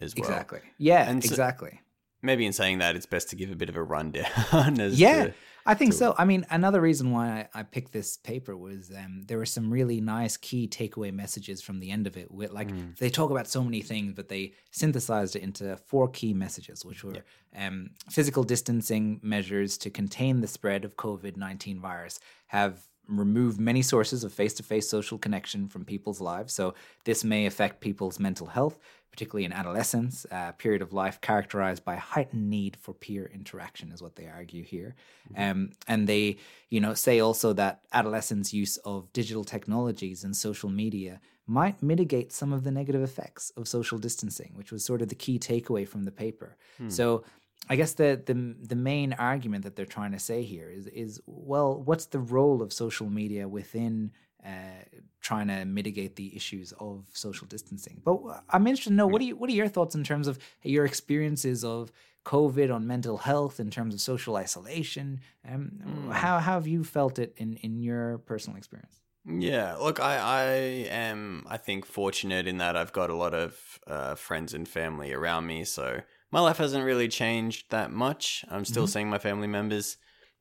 as 0.00 0.14
well. 0.16 0.28
Exactly. 0.28 0.60
Yeah 0.78 1.06
so- 1.06 1.12
exactly. 1.16 1.80
maybe 2.22 2.46
in 2.46 2.52
saying 2.52 2.78
that 2.78 2.96
it's 2.96 3.06
best 3.06 3.28
to 3.30 3.36
give 3.36 3.50
a 3.50 3.56
bit 3.56 3.68
of 3.68 3.76
a 3.76 3.82
rundown 3.82 4.24
as 4.80 4.98
yeah 4.98 5.24
to, 5.26 5.34
i 5.66 5.74
think 5.74 5.92
so. 5.92 6.14
I 6.18 6.24
mean 6.24 6.46
another 6.50 6.80
reason 6.80 7.10
why 7.10 7.48
i, 7.54 7.60
I 7.60 7.62
picked 7.62 7.92
this 7.92 8.16
paper 8.16 8.56
was 8.56 8.90
um, 8.96 9.24
there 9.26 9.38
were 9.38 9.46
some 9.46 9.70
really 9.70 10.00
nice 10.00 10.36
key 10.36 10.68
takeaway 10.68 11.12
messages 11.12 11.62
from 11.62 11.80
the 11.80 11.90
end 11.90 12.06
of 12.06 12.16
it 12.16 12.30
with 12.30 12.52
like 12.52 12.70
they 12.98 13.10
talk 13.10 13.30
about 13.30 13.46
so 13.46 13.62
many 13.62 13.80
things 13.80 14.12
but 14.14 14.28
they 14.28 14.52
synthesized 14.70 15.36
it 15.36 15.42
into 15.42 15.76
four 15.76 16.08
key 16.08 16.32
messages 16.34 16.84
which 16.84 17.04
were 17.04 17.24
um, 17.56 17.90
physical 18.10 18.42
distancing 18.42 19.20
measures 19.22 19.78
to 19.78 19.90
contain 19.90 20.40
the 20.40 20.46
spread 20.46 20.84
of 20.84 20.96
covid-19 20.96 21.80
virus 21.80 22.20
have 22.46 22.80
removed 23.08 23.60
many 23.60 23.82
sources 23.82 24.24
of 24.24 24.32
face-to-face 24.32 24.88
social 24.88 25.18
connection 25.18 25.68
from 25.68 25.84
people's 25.84 26.20
lives 26.20 26.52
so 26.52 26.74
this 27.04 27.24
may 27.24 27.46
affect 27.46 27.80
people's 27.80 28.18
mental 28.18 28.46
health 28.46 28.78
particularly 29.12 29.44
in 29.44 29.52
adolescence, 29.52 30.24
a 30.30 30.54
period 30.54 30.80
of 30.80 30.94
life 30.94 31.20
characterized 31.20 31.84
by 31.84 31.96
heightened 31.96 32.48
need 32.48 32.76
for 32.80 32.94
peer 32.94 33.30
interaction, 33.32 33.92
is 33.92 34.02
what 34.02 34.16
they 34.16 34.26
argue 34.26 34.64
here. 34.64 34.94
Um, 35.36 35.72
and 35.86 36.08
they, 36.08 36.38
you 36.70 36.80
know, 36.80 36.94
say 36.94 37.20
also 37.20 37.52
that 37.52 37.82
adolescents' 37.92 38.54
use 38.54 38.78
of 38.78 39.12
digital 39.12 39.44
technologies 39.44 40.24
and 40.24 40.34
social 40.34 40.70
media 40.70 41.20
might 41.46 41.82
mitigate 41.82 42.32
some 42.32 42.54
of 42.54 42.64
the 42.64 42.70
negative 42.70 43.02
effects 43.02 43.52
of 43.56 43.68
social 43.68 43.98
distancing, 43.98 44.52
which 44.54 44.72
was 44.72 44.82
sort 44.82 45.02
of 45.02 45.08
the 45.08 45.14
key 45.14 45.38
takeaway 45.38 45.86
from 45.86 46.04
the 46.04 46.12
paper. 46.12 46.56
So. 46.88 47.24
I 47.68 47.76
guess 47.76 47.94
the, 47.94 48.20
the 48.24 48.56
the 48.60 48.76
main 48.76 49.12
argument 49.14 49.64
that 49.64 49.76
they're 49.76 49.86
trying 49.86 50.12
to 50.12 50.18
say 50.18 50.42
here 50.42 50.68
is 50.68 50.86
is 50.88 51.20
well, 51.26 51.80
what's 51.80 52.06
the 52.06 52.18
role 52.18 52.60
of 52.62 52.72
social 52.72 53.08
media 53.08 53.48
within 53.48 54.12
uh, 54.44 54.84
trying 55.20 55.46
to 55.46 55.64
mitigate 55.64 56.16
the 56.16 56.34
issues 56.34 56.72
of 56.80 57.06
social 57.12 57.46
distancing. 57.46 58.02
But 58.04 58.18
I'm 58.50 58.66
interested 58.66 58.90
to 58.90 58.96
know 58.96 59.06
what 59.06 59.20
do 59.20 59.26
you 59.26 59.36
what 59.36 59.48
are 59.48 59.54
your 59.54 59.68
thoughts 59.68 59.94
in 59.94 60.02
terms 60.02 60.26
of 60.26 60.38
your 60.62 60.84
experiences 60.84 61.64
of 61.64 61.92
COVID 62.24 62.74
on 62.74 62.86
mental 62.86 63.18
health 63.18 63.60
in 63.60 63.70
terms 63.70 63.94
of 63.94 64.00
social 64.00 64.36
isolation? 64.36 65.20
Um, 65.48 66.10
How 66.10 66.38
how 66.38 66.54
have 66.54 66.66
you 66.66 66.82
felt 66.82 67.18
it 67.18 67.34
in 67.36 67.54
in 67.56 67.78
your 67.78 68.18
personal 68.18 68.56
experience? 68.56 69.00
Yeah, 69.24 69.76
look, 69.76 70.00
I, 70.00 70.16
I 70.16 70.44
am, 70.90 71.46
I 71.48 71.56
think, 71.56 71.86
fortunate 71.86 72.48
in 72.48 72.58
that 72.58 72.76
I've 72.76 72.92
got 72.92 73.08
a 73.08 73.14
lot 73.14 73.34
of 73.34 73.78
uh, 73.86 74.16
friends 74.16 74.52
and 74.52 74.66
family 74.66 75.12
around 75.12 75.46
me. 75.46 75.62
So 75.62 76.00
my 76.32 76.40
life 76.40 76.56
hasn't 76.56 76.84
really 76.84 77.08
changed 77.08 77.70
that 77.70 77.92
much. 77.92 78.44
I'm 78.50 78.64
still 78.64 78.86
seeing 78.86 79.08
my 79.08 79.18
family 79.18 79.46
members. 79.46 79.98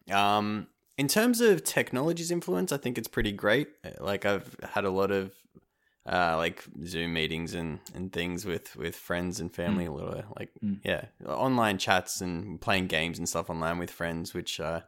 Um, 0.09 0.67
in 0.97 1.07
terms 1.07 1.41
of 1.41 1.63
technology's 1.63 2.31
influence, 2.31 2.71
I 2.71 2.77
think 2.77 2.97
it's 2.97 3.07
pretty 3.07 3.33
great. 3.33 3.67
Like 3.99 4.25
I've 4.25 4.55
had 4.63 4.85
a 4.85 4.89
lot 4.89 5.11
of 5.11 5.33
uh, 6.05 6.37
like 6.37 6.63
Zoom 6.85 7.13
meetings 7.13 7.53
and, 7.53 7.79
and 7.93 8.11
things 8.11 8.45
with, 8.45 8.75
with 8.75 8.95
friends 8.95 9.39
and 9.39 9.53
family. 9.53 9.85
A 9.85 9.91
lot 9.91 10.17
of 10.17 10.25
like 10.39 10.49
yeah, 10.83 11.05
online 11.27 11.77
chats 11.77 12.21
and 12.21 12.59
playing 12.59 12.87
games 12.87 13.17
and 13.17 13.27
stuff 13.27 13.49
online 13.49 13.77
with 13.77 13.91
friends, 13.91 14.33
which 14.33 14.59
uh, 14.59 14.81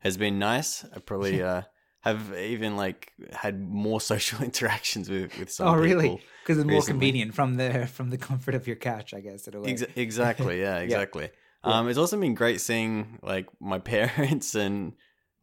has 0.00 0.16
been 0.16 0.38
nice. 0.38 0.84
I 0.94 0.98
probably 0.98 1.40
uh, 1.52 1.62
have 2.00 2.34
even 2.36 2.76
like 2.76 3.12
had 3.32 3.60
more 3.60 4.00
social 4.12 4.42
interactions 4.42 5.10
with 5.10 5.36
with 5.38 5.50
some 5.50 5.68
oh, 5.68 5.74
really? 5.74 6.20
Because 6.42 6.58
it's 6.58 6.66
more 6.66 6.76
recently. 6.76 6.92
convenient 6.92 7.34
from 7.34 7.56
the 7.56 7.86
from 7.86 8.10
the 8.10 8.18
comfort 8.18 8.54
of 8.54 8.66
your 8.66 8.76
couch, 8.76 9.14
I 9.14 9.20
guess. 9.20 9.46
In 9.46 9.54
a 9.54 9.60
way. 9.60 9.70
Ex- 9.70 9.84
exactly. 9.96 10.60
Yeah. 10.60 10.78
Exactly. 10.78 11.30
Um, 11.64 11.88
it's 11.88 11.98
also 11.98 12.18
been 12.18 12.34
great 12.34 12.60
seeing 12.60 13.18
like 13.22 13.46
my 13.60 13.78
parents 13.94 14.54
and 14.54 14.92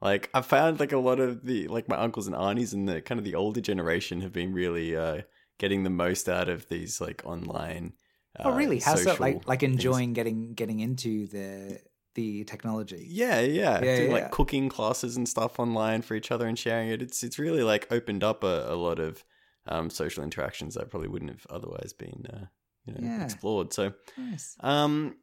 like 0.02 0.30
I 0.34 0.42
found 0.42 0.80
like 0.80 0.92
a 0.94 0.98
lot 0.98 1.20
of 1.20 1.46
the 1.46 1.68
like 1.68 1.90
my 1.90 1.98
uncles 1.98 2.28
and 2.28 2.36
aunties 2.36 2.74
and 2.74 2.88
the 2.88 3.02
kind 3.02 3.20
of 3.20 3.26
the 3.26 3.36
older 3.36 3.62
generation 3.62 4.22
have 4.22 4.32
been 4.32 4.54
really 4.54 4.96
uh, 4.96 5.22
getting 5.60 5.84
the 5.84 5.90
most 5.90 6.30
out 6.30 6.48
of 6.50 6.68
these 6.70 7.02
like 7.02 7.22
online. 7.26 7.94
oh, 8.40 8.52
uh, 8.52 8.56
really? 8.56 8.80
How 8.80 8.96
so? 8.96 9.04
social 9.04 9.26
Like 9.26 9.48
like 9.48 9.60
things. 9.60 9.74
enjoying 9.74 10.14
getting 10.14 10.54
getting 10.54 10.80
into 10.80 11.28
the 11.28 11.80
the 12.16 12.44
technology. 12.46 13.06
Yeah, 13.10 13.40
yeah, 13.42 13.84
Yeah, 13.84 13.96
doing 13.98 14.08
yeah. 14.08 14.14
like 14.14 14.32
cooking 14.32 14.68
classes 14.70 15.16
and 15.18 15.28
stuff 15.30 15.60
online 15.60 16.02
for 16.02 16.16
each 16.16 16.32
other 16.32 16.48
and 16.48 16.58
sharing 16.58 16.90
it. 16.90 17.02
It's 17.02 17.24
it's 17.24 17.38
really 17.38 17.64
like 17.64 17.88
opened 17.92 18.24
up 18.24 18.44
a, 18.44 18.66
a 18.70 18.76
lot 18.76 19.00
of 19.00 19.24
um, 19.68 19.90
social 19.90 20.24
interactions 20.24 20.76
that 20.76 20.90
probably 20.90 21.10
wouldn't 21.10 21.32
have 21.32 21.46
otherwise 21.50 21.94
been 21.94 22.26
uh, 22.34 22.46
you 22.86 22.94
know 22.94 23.00
Yeah. 23.02 23.24
explored. 23.24 23.74
So 23.74 23.94
Nice. 24.18 24.56
um, 24.62 25.16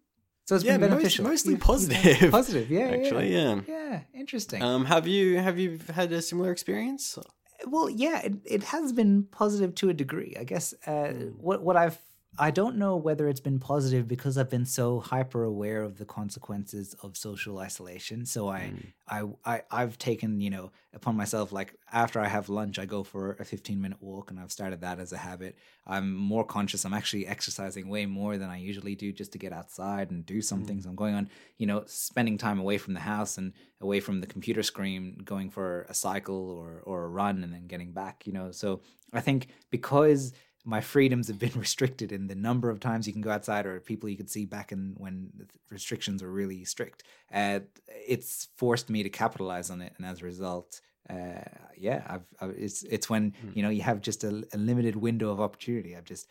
So 0.45 0.57
it's 0.57 0.65
Yeah, 0.65 0.73
been 0.79 0.91
most- 0.91 0.91
beneficial. 0.91 1.25
mostly 1.25 1.51
You've- 1.53 1.59
you've 1.61 1.67
positive, 1.67 2.31
Positive, 2.41 2.71
yeah, 2.71 2.89
yeah, 2.89 2.95
actually, 2.97 3.33
yeah. 3.33 3.61
yeah. 3.69 4.01
Interesting. 4.15 4.63
Um, 4.63 4.85
have 4.87 5.07
you 5.07 5.39
have 5.39 5.59
you 5.59 5.79
had 5.95 6.13
a 6.13 6.21
similar 6.23 6.51
experience? 6.53 7.19
well, 7.65 7.89
yeah, 7.89 8.19
it, 8.27 8.35
it 8.45 8.63
has 8.65 8.93
been 8.93 9.23
positive 9.31 9.73
to 9.77 9.89
a 9.89 9.95
degree. 9.95 10.35
I 10.39 10.45
guess 10.45 10.75
uh, 10.87 11.09
Hmm. 11.13 11.29
what 11.47 11.63
what 11.63 11.77
I've 11.77 11.99
I 12.39 12.51
don't 12.51 12.77
know 12.77 12.97
whether 12.97 13.29
it's 13.29 13.41
been 13.41 13.59
positive 13.59 14.09
because 14.09 14.39
I've 14.39 14.49
been 14.49 14.65
so 14.65 15.01
hyper 15.01 15.45
aware 15.45 15.83
of 15.83 15.99
the 15.99 16.07
consequences 16.07 16.95
of 17.03 17.15
social 17.17 17.59
isolation. 17.59 18.25
So 18.25 18.49
I, 18.49 18.73
Hmm. 19.09 19.35
I, 19.45 19.55
I, 19.57 19.63
I've 19.71 19.99
taken, 19.99 20.41
you 20.41 20.49
know, 20.49 20.73
upon 20.95 21.15
myself, 21.15 21.53
like 21.53 21.75
after 21.93 22.21
I 22.21 22.29
have 22.29 22.49
lunch, 22.49 22.79
I 22.79 22.87
go 22.87 23.03
for 23.03 23.33
a 23.39 23.45
15 23.45 23.79
minute 23.81 23.99
walk 24.01 24.31
and 24.31 24.41
I've 24.41 24.51
started 24.51 24.81
that 24.81 24.99
as 24.99 25.13
a 25.13 25.19
habit. 25.19 25.59
I'm 25.87 26.15
more 26.15 26.45
conscious. 26.45 26.87
I'm 26.87 26.95
actually 26.95 27.27
exercising 27.27 27.89
way 27.89 28.07
more 28.07 28.39
than 28.39 28.49
I 28.49 28.57
usually 28.57 28.95
do 28.95 29.13
just 29.13 29.33
to 29.33 29.39
get 29.39 29.53
outside 29.53 30.11
and 30.11 30.25
do 30.25 30.41
some 30.41 30.65
things. 30.65 30.87
I'm 30.87 30.95
going 30.95 31.15
on, 31.15 31.29
you 31.59 31.67
know, 31.67 31.85
spending 31.87 32.39
time 32.39 32.59
away 32.59 32.79
from 32.79 32.95
the 32.95 33.01
house 33.01 33.37
and 33.37 33.53
away 33.83 34.01
from 34.01 34.23
the 34.23 34.27
computer 34.27 34.63
screen, 34.63 35.21
going 35.23 35.51
for 35.51 35.83
a 35.91 35.95
cycle 35.95 36.49
or, 36.51 36.81
or 36.85 37.05
a 37.05 37.09
run 37.09 37.45
and 37.45 37.53
then 37.53 37.67
getting 37.67 37.93
back, 37.93 38.27
you 38.27 38.33
know. 38.33 38.53
So 38.53 38.81
I 39.13 39.21
think 39.21 39.49
because 39.69 40.33
my 40.65 40.81
freedoms 40.81 41.29
have 41.29 41.39
been 41.39 41.53
restricted 41.57 42.13
in 42.13 42.27
the 42.29 42.35
number 42.35 42.71
of 42.71 42.81
times 42.81 43.07
you 43.07 43.13
can 43.13 43.23
go 43.23 43.31
outside 43.31 43.67
or 43.67 43.81
people 43.81 44.09
you 44.09 44.17
could 44.17 44.31
see 44.31 44.45
back 44.45 44.73
in 44.73 44.95
when 44.97 45.31
the 45.37 45.47
restrictions 45.71 46.23
were 46.23 46.31
really 46.31 46.65
strict. 46.65 47.03
Uh, 47.33 47.61
it's 47.89 48.49
forced 48.57 48.89
me 48.91 49.03
to 49.03 49.11
capitalize 49.11 49.71
on 49.71 49.81
it, 49.81 49.93
and 49.97 50.07
as 50.07 50.23
a 50.23 50.25
result, 50.25 50.81
uh, 51.11 51.43
yeah, 51.77 52.05
I've, 52.09 52.27
I've 52.41 52.51
it's 52.51 52.83
it's 52.85 53.11
when 53.11 53.35
you 53.55 53.63
know 53.63 53.71
you 53.71 53.83
have 53.83 54.01
just 54.01 54.25
a, 54.25 54.45
a 54.53 54.59
limited 54.59 54.97
window 54.97 55.31
of 55.31 55.41
opportunity. 55.41 55.97
I've 55.97 56.05
just 56.05 56.29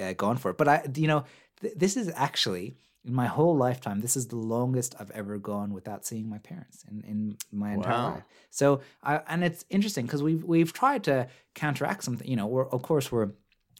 uh, 0.00 0.12
gone 0.14 0.36
for 0.38 0.50
it. 0.50 0.58
But 0.58 0.68
I, 0.68 0.82
you 0.94 1.06
know, 1.06 1.24
th- 1.60 1.74
this 1.76 1.96
is 1.96 2.10
actually 2.14 2.74
in 3.04 3.12
my 3.14 3.26
whole 3.26 3.54
lifetime. 3.54 4.00
This 4.00 4.16
is 4.16 4.28
the 4.28 4.36
longest 4.36 4.94
I've 4.98 5.10
ever 5.10 5.36
gone 5.38 5.74
without 5.74 6.06
seeing 6.06 6.28
my 6.28 6.38
parents 6.38 6.84
in 6.90 7.02
in 7.04 7.36
my 7.52 7.72
entire 7.72 8.00
Wow. 8.00 8.12
life. 8.14 8.24
So, 8.50 8.80
I, 9.02 9.20
and 9.28 9.44
it's 9.44 9.64
interesting 9.68 10.06
because 10.06 10.22
we've 10.22 10.42
we've 10.42 10.72
tried 10.72 11.04
to 11.04 11.28
counteract 11.54 12.02
something. 12.04 12.26
You 12.26 12.36
know, 12.36 12.46
we're 12.46 12.66
of 12.68 12.82
course 12.82 13.12
we're 13.12 13.30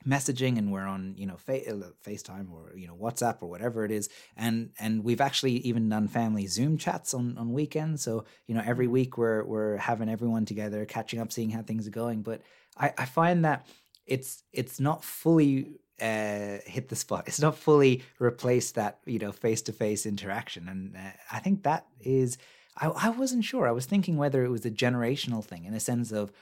messaging 0.06 0.58
and 0.58 0.72
we're 0.72 0.86
on 0.86 1.14
you 1.16 1.26
know 1.26 1.36
fa- 1.36 1.68
uh, 1.68 1.90
FaceTime 2.04 2.50
or 2.52 2.72
you 2.76 2.86
know 2.86 2.96
WhatsApp 2.96 3.38
or 3.40 3.48
whatever 3.48 3.84
it 3.84 3.90
is, 3.90 4.08
and 4.36 4.70
and 4.78 5.04
we've 5.04 5.20
actually 5.20 5.54
even 5.58 5.88
done 5.88 6.08
family 6.08 6.46
Zoom 6.46 6.76
chats 6.78 7.14
on 7.14 7.36
on 7.38 7.52
weekends. 7.52 8.02
So 8.02 8.24
you 8.46 8.54
know 8.54 8.62
every 8.64 8.86
week 8.86 9.16
we're 9.18 9.44
we're 9.44 9.76
having 9.76 10.08
everyone 10.08 10.44
together, 10.44 10.84
catching 10.84 11.20
up, 11.20 11.32
seeing 11.32 11.50
how 11.50 11.62
things 11.62 11.86
are 11.86 11.92
going. 11.92 12.22
But 12.22 12.42
I, 12.76 12.92
I 12.98 13.04
find 13.04 13.44
that 13.44 13.66
it's 14.06 14.42
it's 14.52 14.80
not 14.80 15.04
fully 15.04 15.72
uh, 16.00 16.58
hit 16.66 16.88
the 16.88 16.96
spot. 16.96 17.24
It's 17.28 17.40
not 17.40 17.56
fully 17.56 18.02
replaced 18.18 18.74
that 18.74 18.98
you 19.06 19.18
know 19.18 19.32
face 19.32 19.62
to 19.62 19.72
face 19.72 20.06
interaction, 20.06 20.68
and 20.68 20.96
uh, 20.96 21.12
I 21.32 21.40
think 21.40 21.62
that 21.64 21.86
is. 22.00 22.38
I, 22.76 22.88
I 22.88 23.08
wasn't 23.10 23.44
sure. 23.44 23.68
I 23.68 23.70
was 23.70 23.86
thinking 23.86 24.16
whether 24.16 24.44
it 24.44 24.48
was 24.48 24.66
a 24.66 24.70
generational 24.70 25.44
thing 25.44 25.64
in 25.64 25.74
a 25.74 25.78
sense 25.78 26.10
of 26.10 26.32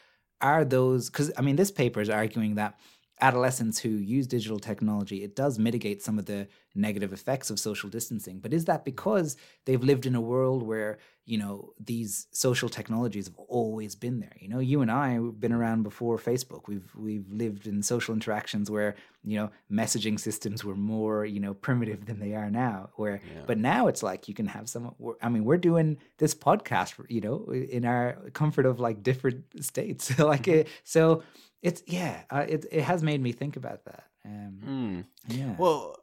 are 0.42 0.64
those 0.64 1.08
because 1.08 1.30
I 1.38 1.42
mean 1.42 1.56
this 1.56 1.70
paper 1.70 2.00
is 2.00 2.10
arguing 2.10 2.56
that 2.56 2.78
adolescents 3.22 3.78
who 3.78 3.88
use 3.88 4.26
digital 4.26 4.58
technology 4.58 5.22
it 5.22 5.36
does 5.36 5.58
mitigate 5.58 6.02
some 6.02 6.18
of 6.18 6.26
the 6.26 6.46
negative 6.74 7.12
effects 7.12 7.50
of 7.50 7.58
social 7.58 7.88
distancing 7.90 8.38
but 8.40 8.52
is 8.52 8.64
that 8.66 8.84
because 8.84 9.36
they've 9.66 9.82
lived 9.84 10.06
in 10.06 10.14
a 10.14 10.20
world 10.20 10.62
where 10.62 10.98
you 11.24 11.38
know 11.38 11.72
these 11.78 12.26
social 12.32 12.68
technologies 12.68 13.26
have 13.28 13.36
always 13.46 13.94
been 13.94 14.18
there? 14.18 14.36
You 14.40 14.48
know 14.48 14.58
you 14.58 14.80
and 14.82 14.90
i 14.90 15.10
have 15.10 15.38
been 15.38 15.52
around 15.52 15.84
before 15.84 16.18
facebook. 16.18 16.62
We've 16.66 16.90
we've 16.96 17.30
lived 17.30 17.66
in 17.68 17.82
social 17.82 18.12
interactions 18.12 18.70
where 18.70 18.96
you 19.22 19.36
know 19.38 19.50
messaging 19.70 20.18
systems 20.18 20.64
were 20.64 20.74
more 20.74 21.24
you 21.24 21.38
know 21.38 21.54
primitive 21.54 22.06
than 22.06 22.18
they 22.18 22.34
are 22.34 22.50
now 22.50 22.90
where 22.96 23.20
but 23.46 23.56
now 23.58 23.86
it's 23.86 24.02
like 24.02 24.26
you 24.28 24.34
can 24.34 24.46
have 24.46 24.68
some 24.68 24.94
i 25.22 25.28
mean 25.28 25.44
we're 25.44 25.58
doing 25.58 25.98
this 26.18 26.34
podcast 26.34 26.94
you 27.08 27.20
know 27.20 27.44
in 27.52 27.84
our 27.84 28.14
comfort 28.32 28.66
of 28.66 28.80
like 28.80 29.02
different 29.02 29.44
states. 29.64 30.12
Like 30.18 30.42
Mm-hmm. 30.42 30.60
it, 30.60 30.68
so 30.82 31.22
it's 31.62 31.82
yeah 31.86 32.22
uh, 32.30 32.46
it, 32.48 32.66
it 32.72 32.82
has 32.82 33.02
made 33.04 33.20
me 33.22 33.30
think 33.32 33.56
about 33.56 33.84
that. 33.84 34.04
Um 34.24 34.52
Hmm. 34.64 35.00
yeah. 35.38 35.54
Well, 35.56 35.96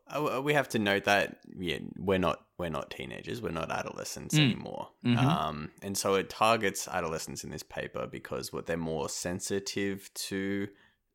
we 0.43 0.53
have 0.53 0.69
to 0.69 0.79
note 0.79 1.03
that 1.05 1.37
yeah, 1.57 1.79
we're 1.97 2.19
not 2.19 2.45
we're 2.57 2.69
not 2.69 2.89
teenagers, 2.91 3.41
we're 3.41 3.51
not 3.51 3.71
adolescents 3.71 4.35
Mm. 4.35 4.43
anymore, 4.51 4.89
Mhm. 5.05 5.17
um, 5.17 5.71
and 5.81 5.97
so 5.97 6.15
it 6.15 6.29
targets 6.29 6.87
adolescents 6.87 7.43
in 7.43 7.49
this 7.51 7.63
paper 7.63 8.07
because 8.07 8.51
what 8.53 8.65
they're 8.65 8.77
more 8.77 9.07
sensitive 9.09 10.09
to 10.29 10.67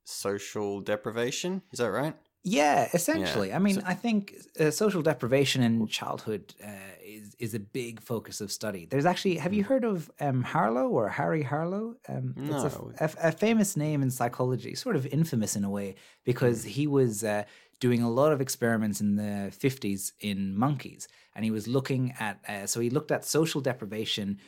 social 0.04 0.80
deprivation. 0.80 1.62
Is 1.72 1.78
that 1.78 1.90
right? 1.90 2.14
Yeah, 2.46 2.90
essentially. 2.92 3.54
I 3.54 3.58
mean, 3.58 3.76
So- 3.76 3.82
I 3.86 3.94
think 3.94 4.34
uh, 4.60 4.70
social 4.70 5.00
deprivation 5.00 5.62
in 5.62 5.86
childhood 5.86 6.54
uh, 6.62 6.68
is 7.02 7.34
is 7.38 7.54
a 7.54 7.58
big 7.58 8.00
focus 8.02 8.40
of 8.42 8.52
study. 8.52 8.84
There's 8.84 9.06
actually, 9.06 9.36
have 9.36 9.54
you 9.54 9.64
heard 9.64 9.82
of 9.84 10.10
um, 10.20 10.42
Harlow 10.42 10.88
or 10.88 11.08
Harry 11.08 11.42
Harlow? 11.42 11.96
Um, 12.06 12.34
It's 12.36 12.48
a, 12.64 12.68
No. 12.78 12.92
f- 12.98 13.16
a- 13.18 13.28
a 13.28 13.32
famous 13.32 13.76
name 13.78 14.02
in 14.02 14.10
psychology, 14.10 14.74
sort 14.74 14.94
of 14.96 15.06
infamous 15.06 15.56
in 15.56 15.64
a 15.64 15.70
way, 15.70 15.94
because 16.24 16.64
he 16.64 16.86
was 16.86 17.24
uh, 17.24 17.44
doing 17.84 18.00
a 18.00 18.10
lot 18.10 18.32
of 18.32 18.40
experiments 18.40 19.02
in 19.02 19.16
the 19.16 19.52
50s 19.64 20.12
in 20.20 20.56
monkeys, 20.56 21.06
and 21.34 21.44
he 21.44 21.50
was 21.50 21.68
looking 21.68 22.14
at. 22.18 22.40
Uh, 22.48 22.66
so 22.66 22.80
he 22.80 22.88
looked 22.88 23.10
at 23.10 23.26
social 23.26 23.60
deprivation 23.60 24.38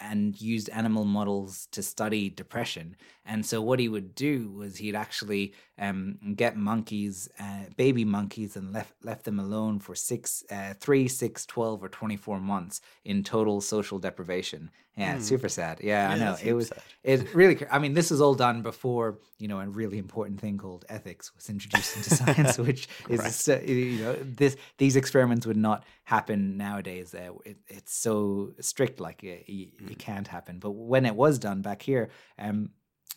and 0.00 0.40
used 0.40 0.68
animal 0.70 1.04
models 1.04 1.68
to 1.72 1.82
study 1.82 2.30
depression. 2.30 2.96
And 3.26 3.44
so 3.44 3.60
what 3.60 3.78
he 3.78 3.88
would 3.88 4.14
do 4.14 4.50
was 4.50 4.76
he'd 4.76 4.94
actually 4.94 5.52
um, 5.78 6.18
get 6.36 6.56
monkeys, 6.56 7.28
uh, 7.38 7.64
baby 7.76 8.04
monkeys, 8.04 8.56
and 8.56 8.72
left 8.72 8.94
left 9.04 9.24
them 9.24 9.38
alone 9.38 9.78
for 9.80 9.94
six, 9.94 10.42
uh, 10.50 10.74
three, 10.80 11.08
six, 11.08 11.44
12, 11.46 11.82
or 11.84 11.88
twenty 11.88 12.16
four 12.16 12.40
months 12.40 12.80
in 13.04 13.22
total 13.22 13.60
social 13.60 13.98
deprivation. 13.98 14.70
Yeah, 14.98 15.18
super 15.18 15.50
sad. 15.50 15.80
Yeah, 15.82 16.08
I 16.10 16.14
Hmm. 16.14 16.20
Know 16.20 16.36
it 16.42 16.54
was. 16.54 16.68
sad. 16.68 16.82
It 17.04 17.34
really. 17.34 17.58
I 17.70 17.78
mean, 17.78 17.92
this 17.92 18.10
is 18.10 18.20
all 18.22 18.34
done 18.34 18.62
before 18.62 19.18
you 19.38 19.46
know 19.48 19.60
a 19.60 19.68
really 19.68 19.98
important 19.98 20.40
thing 20.40 20.56
called 20.56 20.86
ethics 20.88 21.34
was 21.34 21.50
introduced 21.50 21.96
into 21.98 22.10
science, 22.20 22.56
which 22.58 22.88
is 23.10 23.36
so- 23.36 23.60
you 23.60 23.98
know 24.02 24.14
this 24.22 24.56
these 24.78 24.96
experiments 24.96 25.44
would 25.46 25.58
not 25.58 25.84
happen 26.04 26.56
nowadays. 26.56 27.14
Uh, 27.14 27.32
it, 27.44 27.58
it's 27.68 27.92
so 27.94 28.52
strict, 28.60 28.98
like 29.00 29.22
it, 29.22 29.44
it, 29.66 29.84
Mm. 29.84 29.90
it 29.92 29.98
can't 29.98 30.28
happen. 30.28 30.58
But 30.58 30.72
when 30.72 31.06
it 31.06 31.14
was 31.16 31.38
done 31.38 31.62
back 31.62 31.82
here, 31.82 32.08
um, 32.38 32.70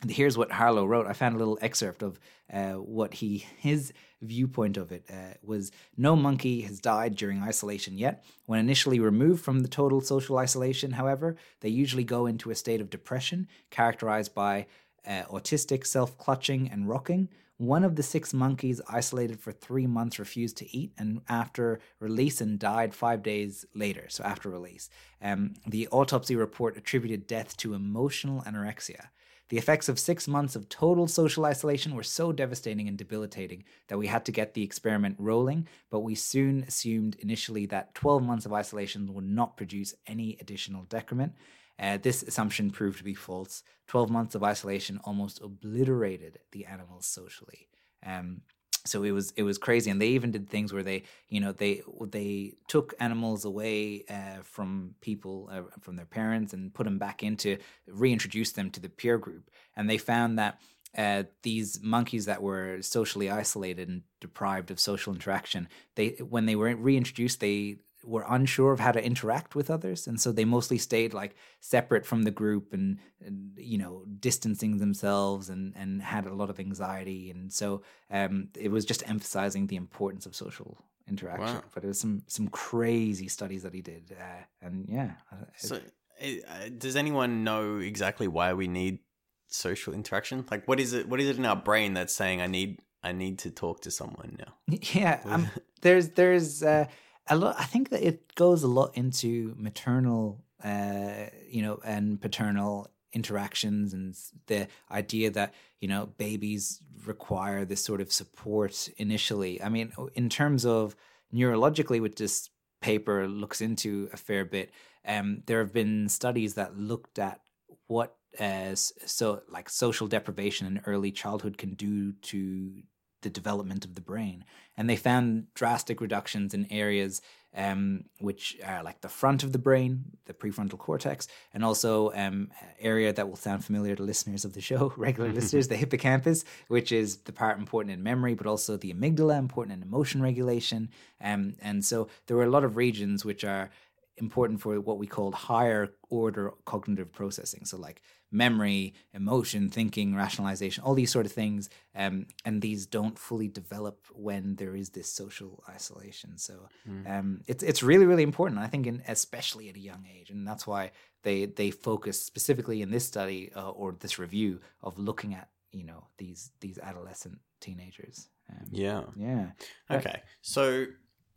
here's 0.08 0.38
what 0.38 0.52
Harlow 0.52 0.86
wrote. 0.86 1.08
I 1.08 1.14
found 1.14 1.36
a 1.36 1.40
little 1.40 1.58
excerpt 1.62 2.02
of 2.04 2.20
uh, 2.52 2.74
what 2.74 3.14
he 3.16 3.46
his 3.58 3.94
viewpoint 4.22 4.78
of 4.78 4.92
it 4.92 5.06
uh, 5.10 5.34
was. 5.44 5.72
No 5.98 6.16
monkey 6.16 6.62
has 6.62 6.80
died 6.80 7.16
during 7.16 7.42
isolation 7.44 7.98
yet. 7.98 8.24
When 8.46 8.60
initially 8.60 9.00
removed 9.00 9.44
from 9.44 9.60
the 9.62 9.68
total 9.68 10.02
social 10.02 10.38
isolation, 10.38 10.92
however, 10.92 11.36
they 11.62 11.70
usually 11.70 12.04
go 12.04 12.26
into 12.26 12.50
a 12.50 12.56
state 12.56 12.82
of 12.82 12.90
depression 12.90 13.48
characterized 13.70 14.34
by 14.34 14.68
uh, 15.08 15.24
autistic 15.32 15.86
self-clutching 15.86 16.70
and 16.70 16.88
rocking. 16.88 17.30
One 17.58 17.84
of 17.84 17.98
the 17.98 18.04
six 18.04 18.34
monkeys 18.34 18.80
isolated 18.88 19.40
for 19.40 19.52
three 19.52 19.86
months 19.86 20.18
refused 20.18 20.56
to 20.58 20.78
eat, 20.78 20.94
and 20.98 21.22
after 21.28 21.80
release 22.00 22.40
and 22.40 22.58
died 22.58 22.96
five 22.96 23.22
days 23.22 23.66
later. 23.76 24.06
So 24.08 24.24
after 24.24 24.50
release, 24.50 24.90
um, 25.22 25.56
the 25.68 25.90
autopsy 25.90 26.38
report 26.38 26.78
attributed 26.78 27.28
death 27.28 27.58
to 27.58 27.74
emotional 27.74 28.42
anorexia. 28.44 29.08
The 29.50 29.58
effects 29.58 29.90
of 29.90 29.98
six 29.98 30.28
months 30.28 30.56
of 30.56 30.70
total 30.70 31.08
social 31.08 31.44
isolation 31.44 31.96
were 31.96 32.04
so 32.04 32.32
devastating 32.32 32.88
and 32.88 32.98
debilitating 32.98 33.64
that 33.88 33.98
we 33.98 34.06
had 34.06 34.24
to 34.26 34.32
get 34.32 34.54
the 34.54 34.64
experiment 34.64 35.16
rolling, 35.18 35.68
but 35.90 36.02
we 36.02 36.14
soon 36.14 36.64
assumed 36.68 37.16
initially 37.20 37.66
that 37.66 37.96
12 37.96 38.22
months 38.22 38.46
of 38.46 38.54
isolation 38.54 39.12
would 39.14 39.28
not 39.28 39.58
produce 39.58 39.96
any 40.06 40.38
additional 40.40 40.84
decrement. 40.84 41.34
Uh, 41.80 41.98
this 41.98 42.24
assumption 42.24 42.72
proved 42.72 42.98
to 42.98 43.04
be 43.04 43.14
false. 43.14 43.64
12 43.88 44.10
months 44.10 44.36
of 44.36 44.44
isolation 44.44 45.00
almost 45.04 45.42
obliterated 45.42 46.40
the 46.52 46.66
animals 46.66 47.06
socially. 47.06 47.68
Um, 48.06 48.42
so 48.86 49.04
it 49.04 49.12
was 49.12 49.32
it 49.36 49.44
was 49.44 49.58
crazy 49.58 49.92
and 49.92 50.02
they 50.02 50.10
even 50.10 50.32
did 50.32 50.50
things 50.50 50.72
where 50.72 50.84
they 50.84 51.04
you 51.28 51.40
know 51.40 51.52
they 51.52 51.82
they 52.08 52.54
took 52.68 52.94
animals 53.00 53.46
away 53.46 54.04
uh, 54.10 54.42
from 54.44 54.96
people 55.02 55.50
uh, 55.52 55.62
from 55.82 55.96
their 55.96 56.06
parents 56.06 56.54
and 56.54 56.74
put 56.74 56.86
them 56.86 56.98
back 56.98 57.22
into 57.24 57.58
reintroduce 57.88 58.52
them 58.54 58.70
to 58.72 58.80
the 58.80 58.90
peer 58.90 59.18
group 59.18 59.50
and 59.76 59.90
they 59.90 59.98
found 59.98 60.40
that 60.40 60.60
uh, 60.98 61.24
these 61.44 61.80
monkeys 61.84 62.26
that 62.26 62.42
were 62.42 62.82
socially 62.82 63.30
isolated 63.30 63.90
and 63.90 64.02
deprived 64.22 64.72
of 64.72 64.80
social 64.80 65.14
interaction 65.14 65.68
they 65.96 66.10
when 66.30 66.46
they 66.46 66.56
were 66.56 66.74
reintroduced 66.76 67.40
they 67.42 67.78
were 68.04 68.26
unsure 68.30 68.72
of 68.72 68.80
how 68.80 68.92
to 68.92 69.04
interact 69.04 69.56
with 69.56 69.70
others 69.70 70.08
and 70.08 70.20
so 70.22 70.32
they 70.32 70.46
mostly 70.46 70.78
stayed 70.78 71.14
like 71.14 71.36
separate 71.60 72.06
from 72.06 72.24
the 72.24 72.32
group 72.32 72.72
and, 72.74 72.98
and 73.26 73.52
you 73.58 73.78
know 73.78 74.06
distancing 74.20 74.78
themselves 74.78 75.50
and 75.50 75.74
and 75.76 76.02
had 76.02 76.26
a 76.26 76.34
lot 76.34 76.50
of 76.50 76.60
anxiety 76.60 77.30
and 77.30 77.52
so 77.52 77.82
um 78.10 78.48
it 78.58 78.72
was 78.72 78.86
just 78.86 79.08
emphasizing 79.10 79.68
the 79.68 79.76
importance 79.76 80.26
of 80.26 80.34
social 80.36 80.78
interaction 81.10 81.56
Wow. 81.56 81.64
but 81.74 81.84
it 81.84 81.88
was 81.88 82.00
some 82.00 82.22
some 82.28 82.48
crazy 82.48 83.28
studies 83.28 83.64
that 83.64 83.74
he 83.74 83.82
did 83.82 84.16
uh, 84.18 84.44
and 84.66 84.86
yeah 84.88 85.12
uh, 85.32 85.36
it- 85.54 85.60
So, 85.68 85.76
uh, 86.22 86.70
does 86.78 86.96
anyone 86.96 87.44
know 87.44 87.78
exactly 87.78 88.28
why 88.28 88.54
we 88.54 88.68
need 88.68 89.00
social 89.48 89.94
interaction? 89.94 90.46
Like, 90.52 90.68
what 90.68 90.80
is 90.80 90.94
it? 90.94 91.08
What 91.10 91.20
is 91.20 91.28
it 91.30 91.38
in 91.38 91.46
our 91.46 91.56
brain 91.56 91.94
that's 91.94 92.14
saying 92.14 92.42
I 92.42 92.48
need 92.48 92.80
I 93.04 93.14
need 93.14 93.40
to 93.40 93.50
talk 93.52 93.82
to 93.82 93.92
someone 93.92 94.38
now? 94.38 94.54
yeah 94.94 95.22
um, 95.26 95.48
there's 95.82 96.10
there's 96.10 96.62
uh, 96.62 96.86
a 97.30 97.36
lot 97.36 97.56
i 97.60 97.64
think 97.64 97.90
that 97.90 98.06
it 98.06 98.36
goes 98.36 98.64
a 98.64 98.68
lot 98.68 98.96
into 98.96 99.54
maternal 99.58 100.44
uh, 100.64 101.28
you 101.48 101.62
know 101.62 101.80
and 101.86 102.20
paternal 102.20 102.90
interactions 103.14 103.94
and 103.94 104.16
the 104.48 104.68
idea 104.92 105.32
that 105.32 105.54
you 105.80 105.88
know 105.88 106.08
babies 106.18 106.82
require 107.06 107.66
this 107.66 107.84
sort 107.84 108.02
of 108.02 108.12
support 108.12 108.90
initially. 108.98 109.62
I 109.62 109.70
mean 109.70 109.92
in 110.16 110.30
terms 110.30 110.66
of 110.66 110.96
neurologically 111.34 112.02
which 112.02 112.16
this 112.16 112.50
paper 112.82 113.28
looks 113.28 113.62
into 113.62 114.10
a 114.14 114.18
fair 114.18 114.46
bit 114.46 114.72
um, 115.08 115.44
there 115.46 115.60
have 115.60 115.74
been 115.74 116.08
studies 116.10 116.54
that 116.56 116.78
looked 116.78 117.20
at 117.20 117.42
what 117.88 118.16
uh, 118.40 118.76
so 118.76 119.42
like 119.50 119.70
social 119.70 120.08
deprivation 120.08 120.68
in 120.68 120.82
early 120.86 121.12
childhood 121.12 121.58
can 121.58 121.74
do 121.74 122.14
to 122.14 122.82
the 123.22 123.30
development 123.30 123.86
of 123.86 123.96
the 123.96 124.02
brain 124.02 124.46
and 124.78 124.90
they 124.90 124.96
found 124.96 125.54
drastic 125.54 126.00
reductions 126.02 126.54
in 126.54 126.66
areas 126.72 127.22
um, 127.56 128.06
which 128.20 128.58
are 128.64 128.84
like 128.84 129.02
the 129.02 129.10
front 129.10 129.44
of 129.44 129.52
the 129.52 129.58
brain, 129.58 130.06
the 130.26 130.34
prefrontal 130.34 130.78
cortex, 130.78 131.28
and 131.54 131.66
also 131.66 132.14
um, 132.14 132.50
area 132.80 133.12
that 133.12 133.28
will 133.28 133.36
sound 133.36 133.66
familiar 133.66 133.96
to 133.96 134.04
listeners 134.04 134.46
of 134.46 134.54
the 134.54 134.62
show, 134.62 134.94
regular 134.98 135.32
listeners, 135.32 135.68
the 135.68 135.76
hippocampus, 135.84 136.46
which 136.68 136.92
is 136.92 137.18
the 137.18 137.34
part 137.34 137.58
important 137.58 137.94
in 137.94 138.04
memory, 138.04 138.36
but 138.36 138.46
also 138.46 138.78
the 138.78 138.94
amygdala, 138.94 139.40
important 139.40 139.76
in 139.76 139.84
emotion 139.84 140.22
regulation. 140.22 140.90
Um, 141.22 141.56
and 141.62 141.84
so 141.84 142.08
there 142.28 142.38
were 142.38 142.44
a 142.44 142.50
lot 142.50 142.64
of 142.64 142.78
regions 142.78 143.26
which 143.26 143.44
are 143.44 143.72
important 144.20 144.62
for 144.62 144.80
what 144.80 144.98
we 144.98 145.08
call 145.08 145.32
higher 145.32 145.90
order 146.10 146.52
cognitive 146.66 147.12
processing. 147.12 147.66
So 147.66 147.78
like 147.78 148.02
memory, 148.32 148.94
emotion, 149.14 149.70
thinking, 149.70 150.16
rationalization, 150.16 150.84
all 150.84 150.94
these 150.94 151.12
sort 151.12 151.26
of 151.26 151.32
things. 151.32 151.70
Um, 151.96 152.28
and 152.46 152.62
these 152.62 152.86
don't 152.86 153.18
fully 153.18 153.48
develop 153.48 154.06
when 154.14 154.56
there 154.56 154.76
is 154.76 154.90
this 154.90 155.12
social 155.12 155.64
isolation. 155.70 156.38
So 156.38 156.70
um, 157.08 157.42
it's 157.48 157.64
it's 157.64 157.82
really 157.84 158.06
really 158.06 158.24
important. 158.24 158.60
I 158.60 158.68
think, 158.68 158.88
in, 158.88 159.02
especially 159.08 159.70
at 159.70 159.76
a 159.76 159.80
young 159.80 160.06
age, 160.14 160.30
and 160.30 160.48
that's 160.48 160.68
why 160.68 160.92
they 161.24 161.46
they 161.46 161.72
focus 161.72 162.22
specifically 162.22 162.82
in 162.82 162.92
this 162.92 163.06
study 163.06 163.52
uh, 163.56 163.70
or 163.72 163.96
this 164.00 164.20
review 164.20 164.60
of 164.82 165.00
looking 165.00 165.34
at 165.34 165.50
you 165.72 165.84
know 165.84 166.08
these 166.18 166.52
these 166.60 166.78
adolescent 166.78 167.40
teenagers. 167.60 168.30
Um, 168.50 168.66
Yeah. 168.72 169.04
yeah. 169.16 169.52
Okay. 169.92 170.22
So 170.42 170.86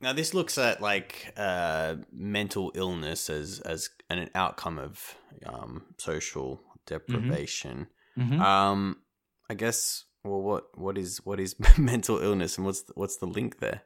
now 0.03 0.13
this 0.13 0.35
looks 0.35 0.59
at 0.59 0.81
like 0.81 1.33
uh, 1.37 1.97
mental 2.13 2.73
illness 2.75 3.31
as 3.31 3.61
as 3.61 3.89
an 4.11 4.29
outcome 4.35 4.79
of 4.79 5.15
um, 5.47 5.83
social 5.99 6.61
deprivation. 6.87 7.87
Mhm. 8.19 8.41
Um, 8.41 8.99
I 9.49 9.55
guess. 9.55 10.05
Well, 10.25 10.41
what 10.43 10.65
what 10.79 10.99
is 10.99 11.19
what 11.25 11.41
is 11.41 11.57
mental 11.79 12.19
illness, 12.19 12.57
and 12.57 12.67
what's 12.67 12.83
the, 12.83 12.93
what's 12.95 13.17
the 13.17 13.27
link 13.27 13.59
there? 13.59 13.83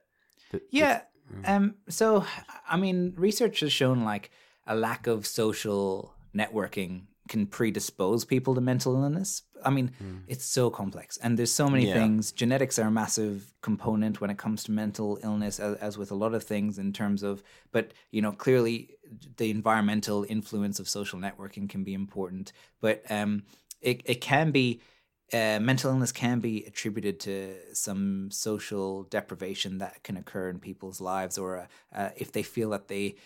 But- 0.50 0.62
Yeah. 0.70 1.02
Um. 1.44 1.74
So, 1.88 2.24
I 2.68 2.76
mean, 2.76 3.14
research 3.16 3.60
has 3.60 3.72
shown 3.72 4.04
like 4.04 4.30
a 4.66 4.74
lack 4.76 5.06
of 5.06 5.26
social 5.26 6.14
networking 6.34 7.06
can 7.28 7.46
predispose 7.46 8.24
people 8.24 8.54
to 8.54 8.60
mental 8.60 8.94
illness. 8.94 9.42
I 9.64 9.70
mean, 9.70 9.92
it's 10.28 10.44
so 10.44 10.70
complex, 10.70 11.16
and 11.16 11.38
there's 11.38 11.52
so 11.52 11.68
many 11.68 11.86
Yeah. 11.86 11.94
things. 11.94 12.30
Genetics 12.32 12.78
are 12.78 12.88
a 12.88 12.90
massive 12.90 13.52
component 13.62 14.20
when 14.20 14.30
it 14.30 14.38
comes 14.38 14.64
to 14.64 14.72
mental 14.72 15.18
illness, 15.22 15.58
as, 15.58 15.76
as 15.78 15.98
with 15.98 16.10
a 16.10 16.14
lot 16.14 16.34
of 16.34 16.42
things 16.44 16.78
in 16.78 16.92
terms 16.92 17.22
of. 17.22 17.42
But 17.72 17.92
you 18.10 18.22
know, 18.22 18.32
clearly, 18.32 18.96
the 19.36 19.50
environmental 19.50 20.24
influence 20.28 20.78
of 20.78 20.88
social 20.88 21.18
networking 21.18 21.68
can 21.68 21.84
be 21.84 21.94
important. 21.94 22.52
But 22.80 23.02
um, 23.10 23.42
it 23.80 24.02
it 24.04 24.20
can 24.20 24.50
be 24.52 24.80
uh, 25.32 25.58
mental 25.60 25.90
illness 25.90 26.12
can 26.12 26.38
be 26.38 26.64
attributed 26.66 27.18
to 27.20 27.56
some 27.72 28.30
social 28.30 29.04
deprivation 29.04 29.78
that 29.78 30.02
can 30.04 30.16
occur 30.16 30.48
in 30.50 30.58
people's 30.60 31.00
lives, 31.00 31.38
or 31.38 31.58
uh, 31.58 31.66
uh, 31.92 32.10
if 32.16 32.30
they 32.30 32.42
feel 32.44 32.70
that 32.70 32.86
they 32.88 33.16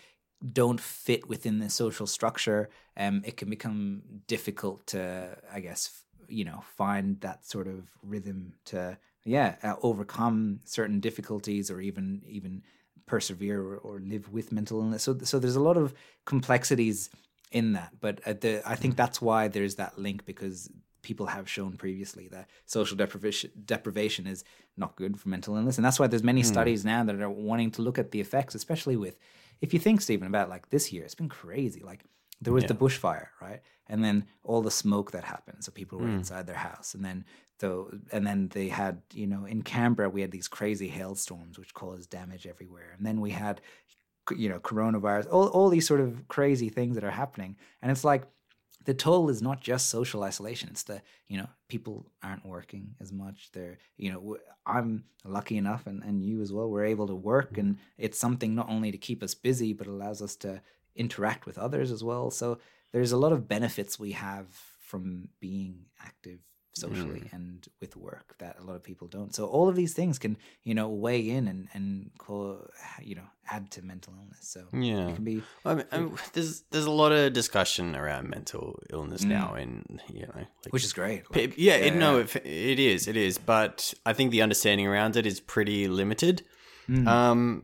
don't 0.53 0.81
fit 0.81 1.29
within 1.29 1.59
the 1.59 1.69
social 1.69 2.07
structure, 2.07 2.67
um, 2.97 3.21
it 3.25 3.37
can 3.37 3.49
become 3.49 4.01
difficult 4.27 4.85
to, 4.87 5.37
I 5.51 5.59
guess, 5.59 6.03
you 6.27 6.45
know, 6.45 6.63
find 6.77 7.19
that 7.21 7.45
sort 7.45 7.67
of 7.67 7.89
rhythm 8.03 8.53
to, 8.65 8.97
yeah, 9.23 9.55
uh, 9.63 9.75
overcome 9.81 10.59
certain 10.65 10.99
difficulties, 10.99 11.71
or 11.71 11.81
even 11.81 12.21
even 12.27 12.63
persevere 13.05 13.61
or, 13.61 13.77
or 13.77 13.99
live 13.99 14.31
with 14.31 14.51
mental 14.51 14.79
illness. 14.79 15.03
So, 15.03 15.17
so 15.23 15.39
there's 15.39 15.55
a 15.55 15.61
lot 15.61 15.77
of 15.77 15.93
complexities 16.25 17.09
in 17.51 17.73
that, 17.73 17.91
but 17.99 18.21
uh, 18.25 18.33
the, 18.39 18.61
I 18.65 18.75
think 18.75 18.95
that's 18.95 19.21
why 19.21 19.49
there's 19.49 19.75
that 19.75 19.99
link 19.99 20.25
because 20.25 20.69
people 21.01 21.25
have 21.25 21.49
shown 21.49 21.75
previously 21.75 22.27
that 22.29 22.47
social 22.65 22.95
deprivation 22.95 23.51
deprivation 23.65 24.27
is 24.27 24.43
not 24.77 24.95
good 24.95 25.19
for 25.19 25.29
mental 25.29 25.55
illness, 25.55 25.77
and 25.77 25.85
that's 25.85 25.99
why 25.99 26.07
there's 26.07 26.23
many 26.23 26.43
studies 26.43 26.85
now 26.85 27.03
that 27.03 27.19
are 27.21 27.29
wanting 27.29 27.71
to 27.71 27.81
look 27.81 27.97
at 27.99 28.11
the 28.11 28.21
effects, 28.21 28.55
especially 28.55 28.95
with 28.95 29.17
if 29.61 29.73
you 29.73 29.79
think 29.79 30.01
Stephen 30.01 30.27
about 30.27 30.49
like 30.49 30.69
this 30.69 30.91
year, 30.91 31.03
it's 31.03 31.15
been 31.15 31.29
crazy. 31.29 31.81
Like 31.83 32.03
there 32.41 32.53
was 32.53 32.65
the 32.65 32.73
bushfire, 32.73 33.27
right, 33.41 33.61
and 33.87 34.03
then 34.03 34.25
all 34.43 34.61
the 34.61 34.71
smoke 34.71 35.11
that 35.11 35.23
happened, 35.23 35.63
so 35.63 35.71
people 35.71 35.99
were 35.99 36.07
hmm. 36.07 36.17
inside 36.17 36.47
their 36.47 36.55
house, 36.55 36.93
and 36.93 37.05
then 37.05 37.25
the 37.59 38.01
and 38.11 38.25
then 38.25 38.49
they 38.49 38.67
had 38.67 39.01
you 39.13 39.27
know 39.27 39.45
in 39.45 39.61
Canberra 39.61 40.09
we 40.09 40.21
had 40.21 40.31
these 40.31 40.47
crazy 40.47 40.87
hailstorms 40.87 41.59
which 41.59 41.73
caused 41.73 42.09
damage 42.09 42.47
everywhere, 42.47 42.93
and 42.97 43.05
then 43.05 43.21
we 43.21 43.31
had 43.31 43.61
you 44.35 44.49
know 44.49 44.59
coronavirus, 44.59 45.27
all 45.31 45.47
all 45.47 45.69
these 45.69 45.87
sort 45.87 46.01
of 46.01 46.27
crazy 46.27 46.69
things 46.69 46.95
that 46.95 47.03
are 47.03 47.11
happening, 47.11 47.55
and 47.81 47.91
it's 47.91 48.03
like 48.03 48.23
the 48.85 48.93
toll 48.93 49.29
is 49.29 49.41
not 49.41 49.61
just 49.61 49.89
social 49.89 50.23
isolation. 50.23 50.69
It's 50.71 50.83
the 50.83 51.01
you 51.27 51.37
know 51.37 51.47
people 51.69 52.11
aren't 52.23 52.45
working 52.45 52.95
as 52.99 53.13
much. 53.13 53.49
They're 53.53 53.77
you 53.97 54.11
know 54.11 54.37
I'm 54.65 55.03
lucky 55.23 55.57
enough 55.57 55.87
and, 55.87 56.03
and 56.03 56.23
you 56.23 56.41
as 56.41 56.51
well 56.51 56.69
we're 56.69 56.85
able 56.85 57.07
to 57.07 57.15
work. 57.15 57.57
And 57.57 57.77
it's 57.97 58.17
something 58.17 58.55
not 58.55 58.69
only 58.69 58.91
to 58.91 58.97
keep 58.97 59.23
us 59.23 59.33
busy 59.33 59.73
but 59.73 59.87
allows 59.87 60.21
us 60.21 60.35
to 60.37 60.61
interact 60.95 61.45
with 61.45 61.57
others 61.57 61.91
as 61.91 62.03
well 62.03 62.29
so 62.31 62.57
there's 62.91 63.11
a 63.11 63.17
lot 63.17 63.31
of 63.31 63.47
benefits 63.47 63.97
we 63.99 64.11
have 64.11 64.47
from 64.79 65.29
being 65.39 65.85
active 66.03 66.39
socially 66.73 67.23
and 67.33 67.67
with 67.81 67.97
work 67.97 68.33
that 68.39 68.55
a 68.57 68.63
lot 68.63 68.77
of 68.77 68.83
people 68.83 69.05
don't 69.05 69.35
so 69.35 69.45
all 69.45 69.67
of 69.67 69.75
these 69.75 69.93
things 69.93 70.17
can 70.17 70.37
you 70.63 70.73
know 70.73 70.87
weigh 70.87 71.29
in 71.29 71.49
and 71.49 71.67
and 71.73 72.11
co- 72.17 72.65
you 73.01 73.13
know 73.13 73.27
add 73.49 73.69
to 73.69 73.81
mental 73.81 74.13
illness 74.17 74.47
so 74.47 74.65
Yeah. 74.73 75.09
it 75.09 75.15
can 75.15 75.23
be 75.25 75.43
I 75.65 75.75
mean, 75.75 75.85
I 75.91 75.97
mean, 75.99 76.13
there's 76.31 76.61
there's 76.71 76.85
a 76.85 76.91
lot 76.91 77.11
of 77.11 77.33
discussion 77.33 77.93
around 77.93 78.29
mental 78.29 78.79
illness 78.89 79.23
now, 79.25 79.53
and 79.55 80.01
you 80.13 80.21
know, 80.21 80.31
like, 80.33 80.47
Mm. 80.47 80.71
which 80.71 80.85
is 80.85 80.93
great 80.93 81.23
like, 81.35 81.55
yeah, 81.57 81.75
It, 81.75 81.95
no, 81.95 82.19
it, 82.19 82.33
it 82.45 82.79
is, 82.79 83.05
it 83.09 83.17
is, 83.17 83.37
but 83.37 83.93
I 84.05 84.13
think 84.13 84.31
the 84.31 84.41
understanding 84.41 84.87
around 84.87 85.17
it 85.17 85.25
is 85.25 85.41
pretty 85.41 85.89
limited. 85.89 86.43
Mm. 86.87 87.05
Um, 87.07 87.63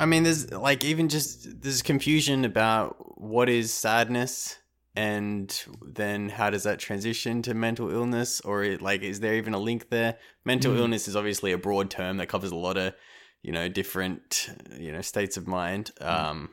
I 0.00 0.06
mean, 0.06 0.22
there's 0.22 0.50
like 0.50 0.84
even 0.84 1.08
just 1.08 1.60
there's 1.62 1.82
confusion 1.82 2.44
about 2.44 3.20
what 3.20 3.48
is 3.48 3.72
sadness, 3.72 4.56
and 4.96 5.54
then 5.82 6.30
how 6.30 6.50
does 6.50 6.62
that 6.62 6.78
transition 6.78 7.42
to 7.42 7.54
mental 7.54 7.90
illness, 7.90 8.40
or 8.40 8.64
it, 8.64 8.82
like 8.82 9.02
is 9.02 9.20
there 9.20 9.34
even 9.34 9.54
a 9.54 9.58
link 9.58 9.90
there? 9.90 10.16
Mental 10.44 10.72
Mm. 10.72 10.78
illness 10.78 11.06
is 11.06 11.16
obviously 11.16 11.52
a 11.52 11.58
broad 11.58 11.90
term 11.90 12.16
that 12.16 12.28
covers 12.28 12.50
a 12.50 12.56
lot 12.56 12.76
of 12.76 12.94
you 13.42 13.52
know 13.52 13.68
different 13.68 14.48
you 14.78 14.90
know 14.90 15.02
states 15.02 15.36
of 15.36 15.46
mind. 15.46 15.90
Mm. 16.00 16.06
Um, 16.06 16.50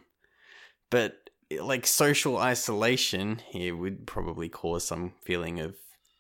but 0.89 1.29
like 1.62 1.88
social 1.88 2.38
isolation 2.38 3.41
here 3.49 3.75
would 3.75 4.05
probably 4.05 4.49
cause 4.49 4.86
some 4.86 5.13
feeling 5.23 5.60
of 5.62 5.75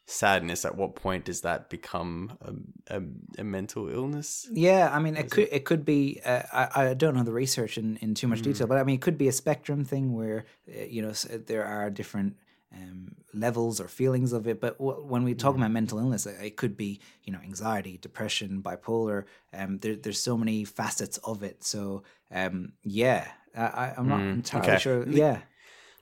sadness 0.07 0.65
at 0.65 0.75
what 0.75 0.95
point 0.95 1.25
does 1.25 1.41
that 1.41 1.69
become 1.69 2.37
a, 2.41 2.97
a, 2.97 3.01
a 3.39 3.43
mental 3.43 3.89
illness 3.89 4.47
Yeah, 4.49 4.89
I 4.93 4.99
mean, 4.99 5.17
it 5.17 5.29
could 5.29 5.49
it 5.51 5.65
could 5.65 5.83
be. 5.83 6.21
Uh, 6.23 6.43
I 6.53 6.89
I 6.91 6.93
don't 6.93 7.15
know 7.15 7.23
the 7.23 7.33
research 7.33 7.77
in, 7.77 7.97
in 7.97 8.13
too 8.15 8.27
much 8.29 8.41
detail, 8.41 8.65
but 8.67 8.77
I 8.77 8.83
mean, 8.83 8.95
it 8.95 9.01
could 9.01 9.17
be 9.17 9.27
a 9.27 9.33
spectrum 9.33 9.83
thing 9.83 10.13
where 10.13 10.45
uh, 10.69 10.85
you 10.85 11.01
know 11.01 11.11
there 11.11 11.65
are 11.65 11.89
different 11.89 12.37
um, 12.73 13.15
levels 13.33 13.81
or 13.81 13.89
feelings 13.89 14.31
of 14.31 14.47
it. 14.47 14.61
But 14.61 14.77
w- 14.77 15.03
when 15.05 15.23
we 15.23 15.35
talk 15.35 15.55
Mm. 15.55 15.57
about 15.57 15.71
mental 15.71 15.99
illness, 15.99 16.25
it 16.25 16.37
it 16.41 16.55
could 16.55 16.77
be 16.77 17.01
you 17.23 17.33
know 17.33 17.39
anxiety, 17.43 17.97
depression, 17.97 18.61
bipolar. 18.63 19.25
Um, 19.53 19.79
there, 19.79 19.97
there's 19.97 20.21
so 20.21 20.37
many 20.37 20.63
facets 20.63 21.17
of 21.19 21.43
it. 21.43 21.63
So 21.65 22.03
um, 22.31 22.71
yeah, 22.83 23.27
I, 23.53 23.93
I'm 23.97 24.07
not 24.07 24.21
Mm, 24.21 24.33
entirely 24.33 24.63
okay. 24.63 24.77
sure. 24.77 25.05
Yeah. 25.09 25.41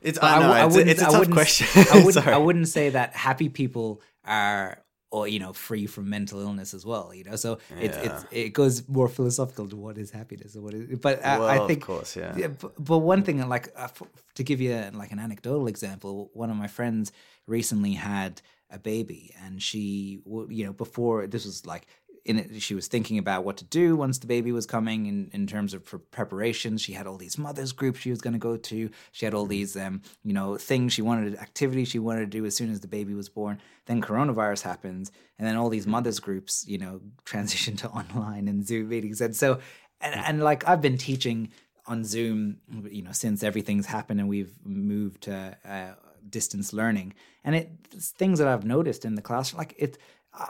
It's, 0.05 0.19
I 0.21 0.39
know, 0.39 0.47
w- 0.53 0.65
it's, 0.65 0.75
a- 0.75 0.77
wouldn't- 0.77 0.91
it's 0.91 1.01
a 1.01 1.07
I 1.07 1.11
tough 1.11 1.31
question. 1.31 1.67
I 1.93 2.03
wouldn't, 2.05 2.27
I 2.27 2.37
wouldn't 2.37 2.67
say 2.67 2.89
that 2.89 3.13
happy 3.13 3.49
people 3.49 4.01
are, 4.25 4.81
or 5.11 5.27
you 5.27 5.39
know, 5.39 5.53
free 5.53 5.85
from 5.87 6.09
mental 6.09 6.39
illness 6.41 6.73
as 6.73 6.85
well. 6.85 7.13
You 7.13 7.23
know, 7.23 7.35
so 7.37 7.59
it's 7.79 7.97
it's 7.97 8.25
it 8.31 8.49
goes 8.53 8.87
more 8.87 9.07
philosophical 9.07 9.67
to 9.69 9.75
what 9.75 9.97
is 9.97 10.11
happiness 10.11 10.55
and 10.55 10.63
what 10.63 10.73
is. 10.73 10.99
But 10.99 11.19
uh, 11.19 11.37
Well, 11.39 11.47
I 11.47 11.59
think, 11.67 11.81
of 11.83 11.87
course, 11.87 12.15
yeah. 12.15 12.35
yeah, 12.37 12.47
but, 12.61 12.71
but 12.83 12.97
one 12.99 13.23
thing, 13.23 13.37
like 13.47 13.69
uh, 13.77 13.83
f- 13.83 14.03
to 14.35 14.43
give 14.43 14.59
you 14.61 14.73
like 14.93 15.11
an 15.11 15.19
anecdotal 15.19 15.67
example, 15.67 16.29
one 16.33 16.49
of 16.49 16.57
my 16.57 16.67
friends 16.67 17.11
recently 17.47 17.93
had 17.93 18.41
a 18.71 18.79
baby, 18.79 19.33
and 19.43 19.61
she, 19.61 20.19
you 20.49 20.65
know, 20.65 20.73
before 20.73 21.27
this 21.27 21.45
was 21.45 21.65
like 21.65 21.87
in 22.25 22.39
it, 22.39 22.61
she 22.61 22.73
was 22.73 22.88
thinking 22.88 23.19
about 23.19 23.45
what 23.45 23.57
to 23.57 23.63
do 23.63 23.95
once 23.95 24.17
the 24.17 24.25
baby 24.25 24.51
was 24.51 24.65
coming 24.65 25.05
in, 25.05 25.29
in 25.31 25.45
terms 25.45 25.75
of 25.75 25.85
pre- 25.85 25.99
preparations. 25.99 26.81
She 26.81 26.93
had 26.93 27.05
all 27.05 27.17
these 27.17 27.38
mothers 27.38 27.71
groups 27.71 27.99
she 27.99 28.09
was 28.09 28.19
going 28.19 28.33
to 28.33 28.39
go 28.39 28.57
to. 28.57 28.89
She 29.11 29.25
had 29.25 29.35
all 29.35 29.45
these, 29.45 29.77
um, 29.77 30.01
you 30.23 30.33
know, 30.33 30.57
things 30.57 30.91
she 30.91 31.03
wanted, 31.03 31.35
activities 31.35 31.88
she 31.88 31.99
wanted 31.99 32.21
to 32.21 32.38
do 32.38 32.45
as 32.45 32.55
soon 32.55 32.71
as 32.71 32.79
the 32.79 32.88
baby 32.88 33.13
was 33.13 33.29
born. 33.29 33.61
Then 33.85 34.01
coronavirus 34.01 34.63
happens, 34.63 35.11
and 35.38 35.47
then 35.47 35.55
all 35.55 35.69
these 35.69 35.85
mothers 35.85 36.19
groups, 36.19 36.65
you 36.67 36.79
know, 36.79 36.99
transition 37.25 37.75
to 37.77 37.89
online 37.89 38.47
and 38.47 38.65
Zoom 38.65 38.89
meetings. 38.89 39.21
And 39.21 39.35
so, 39.35 39.59
and, 40.01 40.15
and 40.15 40.43
like 40.43 40.67
I've 40.67 40.81
been 40.81 40.97
teaching 40.97 41.51
on 41.85 42.03
Zoom, 42.03 42.57
you 42.89 43.03
know, 43.03 43.11
since 43.11 43.43
everything's 43.43 43.85
happened 43.85 44.19
and 44.19 44.27
we've 44.27 44.53
moved 44.65 45.23
to 45.23 45.55
uh, 45.63 45.93
distance 46.27 46.73
learning, 46.73 47.13
and 47.43 47.55
it 47.55 47.69
things 47.91 48.39
that 48.39 48.47
I've 48.47 48.65
noticed 48.65 49.05
in 49.05 49.13
the 49.13 49.21
classroom, 49.21 49.59
like 49.59 49.75
it. 49.77 49.99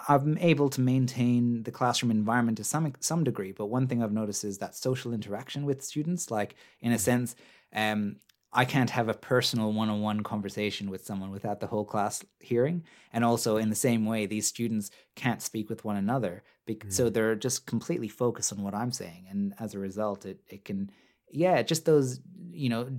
I'm 0.07 0.37
able 0.39 0.69
to 0.69 0.81
maintain 0.81 1.63
the 1.63 1.71
classroom 1.71 2.11
environment 2.11 2.57
to 2.57 2.63
some 2.63 2.93
some 2.99 3.23
degree, 3.23 3.51
but 3.51 3.67
one 3.67 3.87
thing 3.87 4.01
I've 4.01 4.11
noticed 4.11 4.43
is 4.43 4.57
that 4.59 4.75
social 4.75 5.13
interaction 5.13 5.65
with 5.65 5.83
students, 5.83 6.31
like 6.31 6.55
in 6.81 6.91
a 6.91 6.99
sense, 6.99 7.35
um, 7.73 8.17
I 8.51 8.65
can't 8.65 8.89
have 8.89 9.09
a 9.09 9.13
personal 9.13 9.73
one-on-one 9.73 10.23
conversation 10.23 10.89
with 10.89 11.05
someone 11.05 11.29
without 11.31 11.59
the 11.59 11.67
whole 11.67 11.83
class 11.83 12.23
hearing, 12.39 12.83
and 13.11 13.25
also 13.25 13.57
in 13.57 13.69
the 13.69 13.75
same 13.75 14.05
way, 14.05 14.25
these 14.25 14.47
students 14.47 14.91
can't 15.15 15.41
speak 15.41 15.69
with 15.69 15.83
one 15.83 15.97
another, 15.97 16.43
bec- 16.65 16.85
so 16.89 17.09
they're 17.09 17.35
just 17.35 17.65
completely 17.65 18.07
focused 18.07 18.53
on 18.53 18.63
what 18.63 18.73
I'm 18.73 18.91
saying, 18.91 19.27
and 19.29 19.53
as 19.59 19.73
a 19.73 19.79
result, 19.79 20.25
it 20.25 20.39
it 20.47 20.65
can, 20.65 20.89
yeah, 21.29 21.61
just 21.61 21.85
those 21.85 22.21
you 22.51 22.69
know 22.69 22.89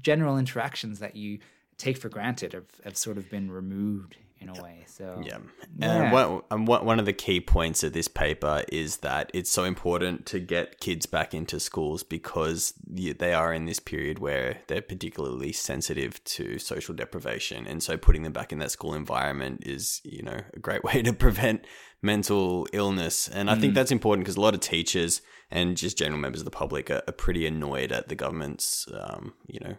general 0.00 0.38
interactions 0.38 0.98
that 0.98 1.16
you 1.16 1.38
take 1.78 1.96
for 1.96 2.08
granted 2.08 2.52
have, 2.52 2.66
have 2.84 2.96
sort 2.96 3.18
of 3.18 3.30
been 3.30 3.50
removed 3.50 4.16
in 4.44 4.48
a 4.48 4.62
way. 4.62 4.84
So 4.86 5.20
Yeah. 5.24 5.38
Yeah. 5.76 6.02
And 6.02 6.12
one, 6.12 6.42
and 6.50 6.68
one 6.68 6.84
one 6.84 6.98
of 6.98 7.06
the 7.06 7.12
key 7.12 7.40
points 7.40 7.82
of 7.82 7.92
this 7.92 8.08
paper 8.08 8.62
is 8.70 8.98
that 8.98 9.30
it's 9.34 9.50
so 9.50 9.64
important 9.64 10.26
to 10.26 10.38
get 10.38 10.80
kids 10.80 11.06
back 11.06 11.34
into 11.34 11.58
schools 11.58 12.02
because 12.02 12.74
they 12.86 13.32
are 13.32 13.52
in 13.52 13.64
this 13.64 13.80
period 13.80 14.18
where 14.18 14.58
they're 14.66 14.82
particularly 14.82 15.52
sensitive 15.52 16.22
to 16.24 16.58
social 16.58 16.94
deprivation. 16.94 17.66
And 17.66 17.82
so 17.82 17.96
putting 17.96 18.22
them 18.22 18.32
back 18.32 18.52
in 18.52 18.58
that 18.58 18.70
school 18.70 18.94
environment 18.94 19.62
is, 19.66 20.00
you 20.04 20.22
know, 20.22 20.40
a 20.52 20.58
great 20.58 20.84
way 20.88 21.02
to 21.02 21.12
prevent 21.12 21.66
mental 22.02 22.68
illness. 22.72 23.28
And 23.28 23.50
I 23.50 23.54
think 23.54 23.74
that's 23.74 23.90
important 23.90 24.24
because 24.24 24.36
a 24.36 24.40
lot 24.40 24.54
of 24.54 24.60
teachers 24.60 25.22
and 25.50 25.76
just 25.76 25.96
general 25.96 26.20
members 26.20 26.42
of 26.42 26.44
the 26.44 26.50
public 26.50 26.90
are, 26.90 27.02
are 27.08 27.12
pretty 27.12 27.46
annoyed 27.46 27.92
at 27.92 28.08
the 28.08 28.14
government's, 28.14 28.86
um, 28.92 29.32
you 29.46 29.60
know, 29.60 29.76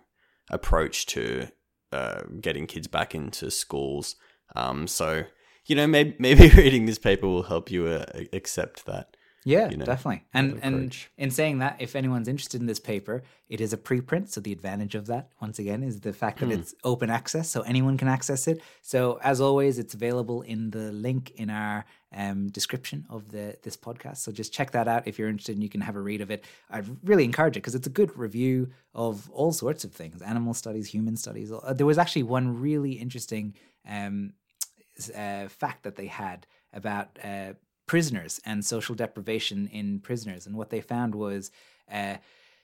approach 0.49 1.05
to 1.07 1.47
uh, 1.95 2.21
getting 2.41 2.67
kids 2.67 2.87
back 2.87 3.15
into 3.15 3.49
schools. 3.49 4.15
Um, 4.55 4.87
so 4.87 5.25
you 5.65 5.75
know, 5.75 5.87
maybe 5.87 6.15
maybe 6.19 6.49
reading 6.49 6.85
this 6.85 6.99
paper 6.99 7.27
will 7.27 7.43
help 7.43 7.71
you 7.71 7.87
uh, 7.87 8.05
accept 8.33 8.85
that. 8.85 9.14
Yeah, 9.47 9.69
you 9.69 9.77
know, 9.77 9.85
definitely. 9.85 10.25
And 10.33 10.59
and 10.63 10.97
in 11.19 11.29
saying 11.29 11.59
that, 11.59 11.75
if 11.79 11.95
anyone's 11.95 12.27
interested 12.27 12.59
in 12.59 12.67
this 12.67 12.79
paper, 12.79 13.21
it 13.47 13.61
is 13.61 13.73
a 13.73 13.77
preprint. 13.77 14.29
So 14.29 14.41
the 14.41 14.51
advantage 14.51 14.95
of 14.95 15.05
that, 15.05 15.29
once 15.39 15.59
again, 15.59 15.83
is 15.83 15.99
the 15.99 16.13
fact 16.13 16.39
that 16.39 16.49
it's 16.49 16.73
open 16.83 17.11
access, 17.11 17.47
so 17.47 17.61
anyone 17.61 17.95
can 17.95 18.07
access 18.07 18.47
it. 18.47 18.59
So 18.81 19.19
as 19.21 19.39
always, 19.39 19.77
it's 19.77 19.93
available 19.93 20.41
in 20.41 20.71
the 20.71 20.91
link 20.91 21.31
in 21.35 21.51
our 21.51 21.85
um, 22.11 22.49
description 22.49 23.05
of 23.07 23.29
the 23.29 23.55
this 23.61 23.77
podcast. 23.77 24.17
So 24.17 24.31
just 24.31 24.51
check 24.51 24.71
that 24.71 24.87
out 24.87 25.07
if 25.07 25.19
you're 25.19 25.29
interested, 25.29 25.53
and 25.53 25.61
you 25.61 25.69
can 25.69 25.81
have 25.81 25.95
a 25.95 26.01
read 26.01 26.21
of 26.21 26.31
it. 26.31 26.43
I'd 26.71 26.87
really 27.07 27.23
encourage 27.23 27.55
it 27.55 27.59
because 27.59 27.75
it's 27.75 27.87
a 27.87 27.91
good 27.91 28.17
review 28.17 28.71
of 28.95 29.29
all 29.29 29.51
sorts 29.51 29.83
of 29.83 29.91
things: 29.93 30.23
animal 30.23 30.55
studies, 30.55 30.87
human 30.87 31.15
studies. 31.17 31.51
Uh, 31.51 31.71
there 31.71 31.85
was 31.85 31.99
actually 31.99 32.23
one 32.23 32.59
really 32.59 32.93
interesting. 32.93 33.53
Um, 33.87 34.33
uh, 35.15 35.49
fact 35.49 35.83
that 35.83 35.97
they 35.97 36.07
had 36.07 36.47
about 36.73 37.19
uh, 37.23 37.53
prisoners 37.85 38.39
and 38.45 38.65
social 38.65 38.95
deprivation 38.95 39.67
in 39.67 39.99
prisoners. 39.99 40.47
And 40.47 40.55
what 40.55 40.69
they 40.69 40.81
found 40.81 41.15
was 41.15 41.51
uh, 41.91 42.15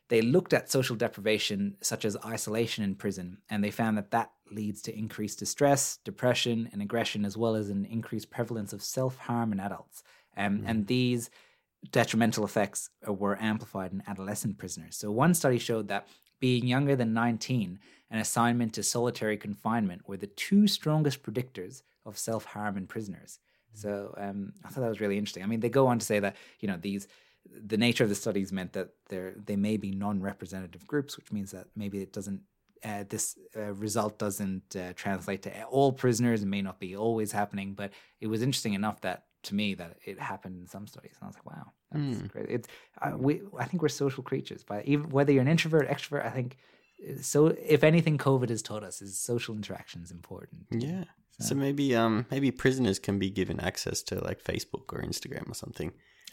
they 0.10 0.22
looked 0.22 0.54
at 0.54 0.70
social 0.70 0.96
deprivation, 0.96 1.78
such 1.82 2.04
as 2.06 2.18
isolation 2.26 2.84
in 2.84 2.96
prison, 2.96 3.38
and 3.50 3.64
they 3.64 3.72
found 3.72 3.98
that 3.98 4.12
that 4.12 4.32
leads 4.52 4.82
to 4.82 4.98
increased 4.98 5.40
distress, 5.40 6.00
depression, 6.04 6.70
and 6.74 6.82
aggression, 6.82 7.24
as 7.24 7.38
well 7.38 7.56
as 7.56 7.70
an 7.70 7.86
increased 7.86 8.30
prevalence 8.30 8.74
of 8.74 8.84
self 8.84 9.18
harm 9.18 9.54
in 9.54 9.60
adults. 9.60 10.04
Um, 10.36 10.64
And 10.66 10.88
these 10.88 11.30
detrimental 11.92 12.44
effects 12.44 12.90
were 13.08 13.42
amplified 13.42 13.94
in 13.94 14.04
adolescent 14.06 14.58
prisoners. 14.58 14.98
So, 14.98 15.12
one 15.12 15.34
study 15.34 15.58
showed 15.58 15.88
that 15.88 16.08
being 16.40 16.66
younger 16.66 16.96
than 16.96 17.14
19 17.14 17.80
and 18.10 18.20
assignment 18.20 18.74
to 18.74 18.84
solitary 18.84 19.38
confinement 19.38 20.08
were 20.08 20.18
the 20.18 20.28
two 20.28 20.68
strongest 20.68 21.24
predictors 21.24 21.84
of 22.06 22.18
self 22.18 22.46
harm 22.46 22.76
in 22.78 22.88
prisoners. 22.88 23.40
So, 23.74 24.14
um, 24.18 24.54
I 24.64 24.70
thought 24.70 24.82
that 24.82 24.90
was 24.90 25.02
really 25.02 25.18
interesting. 25.18 25.44
I 25.44 25.48
mean, 25.48 25.60
they 25.60 25.70
go 25.70 25.88
on 25.88 26.00
to 26.00 26.06
say 26.06 26.20
that, 26.20 26.36
you 26.60 26.68
know, 26.68 26.78
these. 26.78 27.08
The 27.50 27.78
nature 27.78 28.04
of 28.04 28.10
the 28.10 28.16
studies 28.16 28.52
meant 28.52 28.74
that 28.74 28.90
there 29.10 29.34
they 29.36 29.56
may 29.56 29.76
be 29.76 29.90
non-representative 29.92 30.86
groups, 30.86 31.18
which 31.18 31.32
means 31.32 31.50
that 31.52 31.66
maybe 31.76 32.00
it 32.00 32.14
doesn't 32.14 32.42
uh, 32.84 33.04
this 33.10 33.38
uh, 33.56 33.74
result 33.74 34.18
doesn't 34.18 34.76
uh, 34.76 34.94
translate 34.94 35.44
to 35.44 35.64
all 35.66 35.92
prisoners. 35.92 36.42
It 36.42 36.48
may 36.48 36.62
not 36.62 36.80
be 36.80 36.96
always 36.96 37.32
happening, 37.32 37.74
but 37.74 37.92
it 38.20 38.28
was 38.28 38.42
interesting 38.42 38.74
enough 38.74 39.02
that 39.02 39.26
to 39.44 39.56
me 39.56 39.74
that 39.76 39.98
it 40.06 40.20
happened 40.20 40.60
in 40.60 40.68
some 40.68 40.88
studies, 40.88 41.14
and 41.20 41.26
I 41.26 41.28
was 41.28 41.36
like, 41.36 41.46
wow, 41.46 41.72
that's 41.92 42.22
great. 42.28 42.50
It's 42.50 42.68
uh, 43.02 43.12
we 43.18 43.42
I 43.58 43.66
think 43.66 43.82
we're 43.82 43.90
social 43.90 44.24
creatures, 44.24 44.64
but 44.64 44.86
even 44.86 45.10
whether 45.10 45.32
you're 45.32 45.42
an 45.42 45.48
introvert, 45.48 45.88
extrovert, 45.88 46.26
I 46.26 46.30
think 46.30 46.58
uh, 47.08 47.22
so. 47.22 47.48
If 47.48 47.84
anything, 47.84 48.18
COVID 48.18 48.50
has 48.50 48.62
taught 48.62 48.84
us 48.84 49.02
is 49.02 49.20
social 49.20 49.56
interaction 49.56 50.02
is 50.02 50.12
important. 50.12 50.68
Yeah. 50.72 51.06
So 51.42 51.56
maybe 51.56 51.96
um 51.96 52.26
maybe 52.32 52.52
prisoners 52.52 53.00
can 53.00 53.20
be 53.20 53.30
given 53.30 53.60
access 53.60 54.02
to 54.04 54.24
like 54.24 54.44
Facebook 54.44 54.94
or 54.94 55.02
Instagram 55.02 55.50
or 55.50 55.54
something. 55.56 55.92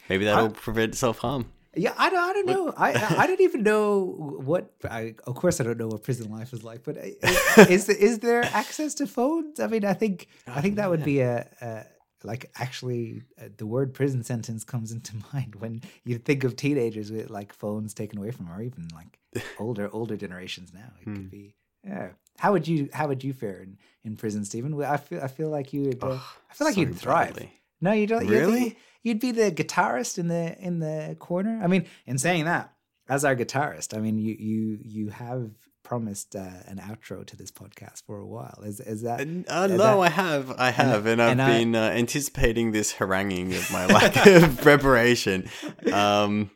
Maybe 0.08 0.24
that'll 0.24 0.50
prevent 0.50 0.94
self 0.94 1.18
harm. 1.18 1.52
Yeah, 1.76 1.94
I 1.96 2.10
don't, 2.10 2.18
I 2.18 2.32
don't 2.32 2.46
know. 2.46 2.74
I 2.76 3.22
I 3.22 3.26
don't 3.26 3.40
even 3.40 3.62
know 3.62 4.04
what. 4.44 4.72
I, 4.90 5.14
of 5.26 5.34
course, 5.34 5.60
I 5.60 5.64
don't 5.64 5.78
know 5.78 5.88
what 5.88 6.02
prison 6.02 6.30
life 6.30 6.52
is 6.52 6.64
like. 6.64 6.82
But 6.82 6.96
uh, 6.96 7.62
is 7.68 7.88
is 7.88 8.18
there 8.20 8.42
access 8.42 8.94
to 8.94 9.06
phones? 9.06 9.60
I 9.60 9.66
mean, 9.66 9.84
I 9.84 9.92
think 9.92 10.28
I 10.46 10.60
think 10.60 10.76
that 10.76 10.88
would 10.90 11.04
be 11.04 11.20
a, 11.20 11.46
a 11.60 11.84
like 12.24 12.50
actually 12.56 13.22
uh, 13.40 13.48
the 13.56 13.66
word 13.66 13.94
prison 13.94 14.24
sentence 14.24 14.64
comes 14.64 14.92
into 14.92 15.12
mind 15.32 15.56
when 15.56 15.82
you 16.04 16.18
think 16.18 16.42
of 16.42 16.56
teenagers 16.56 17.12
with 17.12 17.30
like 17.30 17.52
phones 17.52 17.94
taken 17.94 18.18
away 18.18 18.30
from, 18.30 18.46
them, 18.46 18.54
or 18.56 18.62
even 18.62 18.88
like 18.94 19.18
older 19.58 19.88
older 19.92 20.16
generations 20.16 20.72
now. 20.72 20.90
It 21.00 21.04
could 21.04 21.30
be. 21.30 21.54
Yeah. 21.84 22.08
How 22.38 22.52
would 22.52 22.66
you 22.68 22.88
How 22.92 23.08
would 23.08 23.22
you 23.24 23.32
fare 23.32 23.60
in, 23.62 23.78
in 24.04 24.16
prison, 24.16 24.44
Stephen? 24.44 24.80
I 24.82 24.96
feel 24.96 25.20
I 25.22 25.28
feel 25.28 25.50
like 25.50 25.72
you 25.72 25.82
would. 25.82 26.02
Uh, 26.02 26.18
I 26.50 26.54
feel 26.54 26.66
like 26.66 26.74
so 26.74 26.80
you'd 26.80 26.96
thrive. 26.96 27.34
badly. 27.34 27.52
No, 27.80 27.92
you 27.92 28.06
don't. 28.06 28.22
You'd 28.22 28.30
Really? 28.30 28.60
be, 28.70 28.76
you'd 29.02 29.20
be 29.20 29.30
the 29.32 29.50
guitarist 29.52 30.18
in 30.18 30.28
the 30.28 30.56
in 30.58 30.78
the 30.80 31.16
corner. 31.18 31.60
I 31.62 31.66
mean, 31.66 31.86
in 32.06 32.18
saying 32.18 32.44
that, 32.46 32.72
as 33.08 33.24
our 33.24 33.36
guitarist, 33.36 33.96
I 33.96 34.00
mean, 34.00 34.18
you 34.18 34.34
you 34.38 34.78
you 34.84 35.08
have 35.10 35.50
promised 35.84 36.36
uh, 36.36 36.40
an 36.66 36.78
outro 36.78 37.24
to 37.26 37.34
this 37.36 37.50
podcast 37.50 38.04
for 38.04 38.18
a 38.18 38.26
while. 38.26 38.60
Is 38.64 38.78
is 38.80 39.02
that? 39.02 39.20
Uh, 39.20 39.22
is 39.22 39.46
no, 39.48 39.76
that- 39.78 39.98
I 39.98 40.08
have, 40.10 40.50
I 40.58 40.70
have, 40.70 41.06
and, 41.06 41.20
I've 41.22 41.32
and 41.32 41.42
I- 41.42 41.58
been 41.58 41.74
uh, 41.74 41.90
anticipating 41.90 42.72
this 42.72 42.92
haranguing 42.92 43.54
of 43.54 43.70
my 43.72 43.86
lack 43.86 44.26
of 44.26 44.60
preparation. 44.68 45.48
Um, 45.92 46.50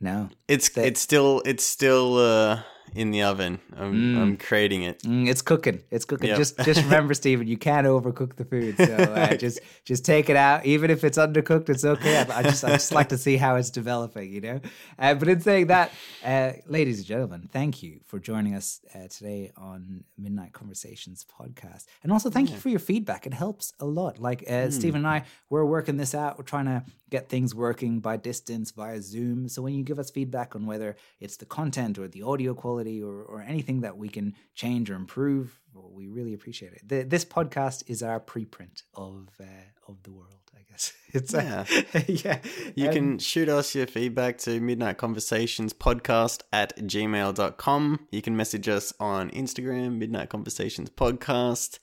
no. 0.00 0.28
it's 0.48 0.68
That- 0.70 0.86
it's 0.86 1.00
still 1.00 1.42
it's 1.46 1.64
still 1.64 2.16
uh, 2.18 2.62
in 2.94 3.10
the 3.10 3.22
oven. 3.22 3.60
I'm 3.76 4.18
I'm 4.18 4.36
creating 4.36 4.82
it. 4.82 5.02
Mm, 5.02 5.28
it's 5.28 5.42
cooking. 5.42 5.82
It's 5.90 6.04
cooking. 6.04 6.28
Yep. 6.28 6.38
Just 6.38 6.58
just 6.60 6.82
remember, 6.84 7.14
Stephen, 7.14 7.46
you 7.46 7.56
can't 7.56 7.86
overcook 7.86 8.36
the 8.36 8.44
food. 8.44 8.76
So 8.76 8.94
uh, 8.94 9.34
just 9.36 9.60
just 9.84 10.04
take 10.04 10.28
it 10.28 10.36
out, 10.36 10.66
even 10.66 10.90
if 10.90 11.04
it's 11.04 11.18
undercooked. 11.18 11.68
It's 11.68 11.84
okay. 11.84 12.18
I, 12.18 12.38
I 12.38 12.42
just 12.42 12.64
I 12.64 12.70
just 12.70 12.92
like 12.92 13.08
to 13.10 13.18
see 13.18 13.36
how 13.36 13.56
it's 13.56 13.70
developing. 13.70 14.32
You 14.32 14.40
know. 14.40 14.60
Uh, 14.98 15.14
but 15.14 15.28
in 15.28 15.40
saying 15.40 15.68
that, 15.68 15.90
uh, 16.24 16.52
ladies 16.66 16.98
and 16.98 17.06
gentlemen, 17.06 17.48
thank 17.52 17.82
you 17.82 18.00
for 18.06 18.18
joining 18.18 18.54
us 18.54 18.80
uh, 18.94 19.08
today 19.08 19.52
on 19.56 20.04
Midnight 20.18 20.52
Conversations 20.52 21.24
podcast, 21.24 21.86
and 22.02 22.12
also 22.12 22.30
thank 22.30 22.50
you 22.50 22.56
for 22.56 22.68
your 22.68 22.80
feedback. 22.80 23.26
It 23.26 23.34
helps 23.34 23.72
a 23.80 23.86
lot. 23.86 24.18
Like 24.18 24.44
uh, 24.48 24.70
Stephen 24.70 24.98
and 24.98 25.06
I, 25.06 25.24
we're 25.48 25.64
working 25.64 25.96
this 25.96 26.14
out. 26.14 26.38
We're 26.38 26.44
trying 26.44 26.66
to 26.66 26.84
get 27.10 27.28
things 27.28 27.54
working 27.54 28.00
by 28.00 28.16
distance 28.16 28.70
via 28.70 29.00
Zoom. 29.02 29.46
So 29.46 29.60
when 29.60 29.74
you 29.74 29.84
give 29.84 29.98
us 29.98 30.10
feedback 30.10 30.56
on 30.56 30.64
whether 30.64 30.96
it's 31.20 31.36
the 31.36 31.44
content 31.44 31.98
or 31.98 32.08
the 32.08 32.22
audio 32.22 32.54
quality 32.54 32.81
or, 33.02 33.22
or 33.22 33.40
anything 33.42 33.80
that 33.82 33.96
we 33.96 34.08
can 34.08 34.34
change 34.54 34.90
or 34.90 34.94
improve, 34.94 35.58
well, 35.74 35.90
we 35.92 36.06
really 36.08 36.34
appreciate 36.34 36.72
it. 36.72 36.88
The, 36.88 37.02
this 37.04 37.24
podcast 37.24 37.84
is 37.88 38.02
our 38.02 38.20
preprint 38.20 38.82
of 38.94 39.28
uh, 39.40 39.44
of 39.88 40.02
the 40.02 40.10
world, 40.12 40.40
I 40.54 40.60
guess. 40.70 40.92
It's 41.14 41.32
Yeah. 41.32 41.64
uh, 41.94 42.00
yeah. 42.08 42.38
You 42.74 42.88
Um, 42.88 42.94
can 42.94 43.18
shoot 43.18 43.48
us 43.48 43.74
your 43.74 43.86
feedback 43.86 44.38
to 44.38 44.60
midnight 44.60 44.96
conversations 44.98 45.72
podcast 45.74 46.42
at 46.52 46.76
gmail.com. 46.78 48.06
You 48.10 48.22
can 48.22 48.36
message 48.36 48.68
us 48.68 48.92
on 48.98 49.30
Instagram, 49.30 49.98
midnight 49.98 50.28
conversations 50.30 50.88
podcast. 50.90 51.78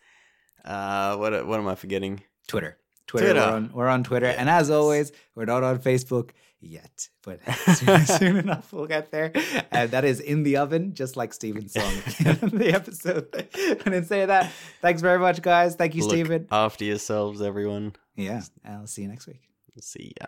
Uh, 0.66 1.16
what, 1.18 1.46
what 1.48 1.60
am 1.60 1.68
I 1.68 1.76
forgetting? 1.76 2.24
Twitter. 2.48 2.78
Twitter. 3.08 3.28
Twitter. 3.34 3.40
We're, 3.40 3.56
on, 3.56 3.72
we're 3.74 3.88
on 3.88 4.04
Twitter. 4.04 4.28
And 4.28 4.50
as 4.50 4.70
always, 4.70 5.12
we're 5.36 5.46
not 5.46 5.64
on 5.64 5.80
Facebook 5.80 6.32
yet, 6.62 7.10
but 7.24 7.40
soon, 7.76 8.06
soon 8.06 8.38
enough 8.38 8.72
we'll 8.74 8.88
get 8.88 9.12
there. 9.12 9.32
And 9.72 9.92
that 9.92 10.06
is 10.06 10.20
in 10.20 10.44
the 10.44 10.58
oven, 10.58 10.94
just 10.94 11.16
like 11.18 11.34
Stephen's 11.34 11.74
song 11.74 11.92
at 12.06 12.14
the 12.18 12.30
end 12.30 12.44
of 12.44 12.52
the 12.52 12.74
episode. 12.74 13.48
and 13.86 13.96
in 13.96 14.06
saying 14.06 14.28
that, 14.28 14.52
thanks 14.82 15.02
very 15.02 15.20
much, 15.20 15.42
guys. 15.42 15.76
Thank 15.76 15.96
you, 15.96 16.02
Look 16.04 16.12
Steven. 16.12 16.48
after 16.52 16.84
yourselves, 16.86 17.42
everyone. 17.42 17.94
Yeah. 18.16 18.42
I'll 18.66 18.88
see 18.88 19.04
you 19.04 19.08
next 19.08 19.28
week. 19.28 19.42
See 19.82 20.14
ya. 20.20 20.28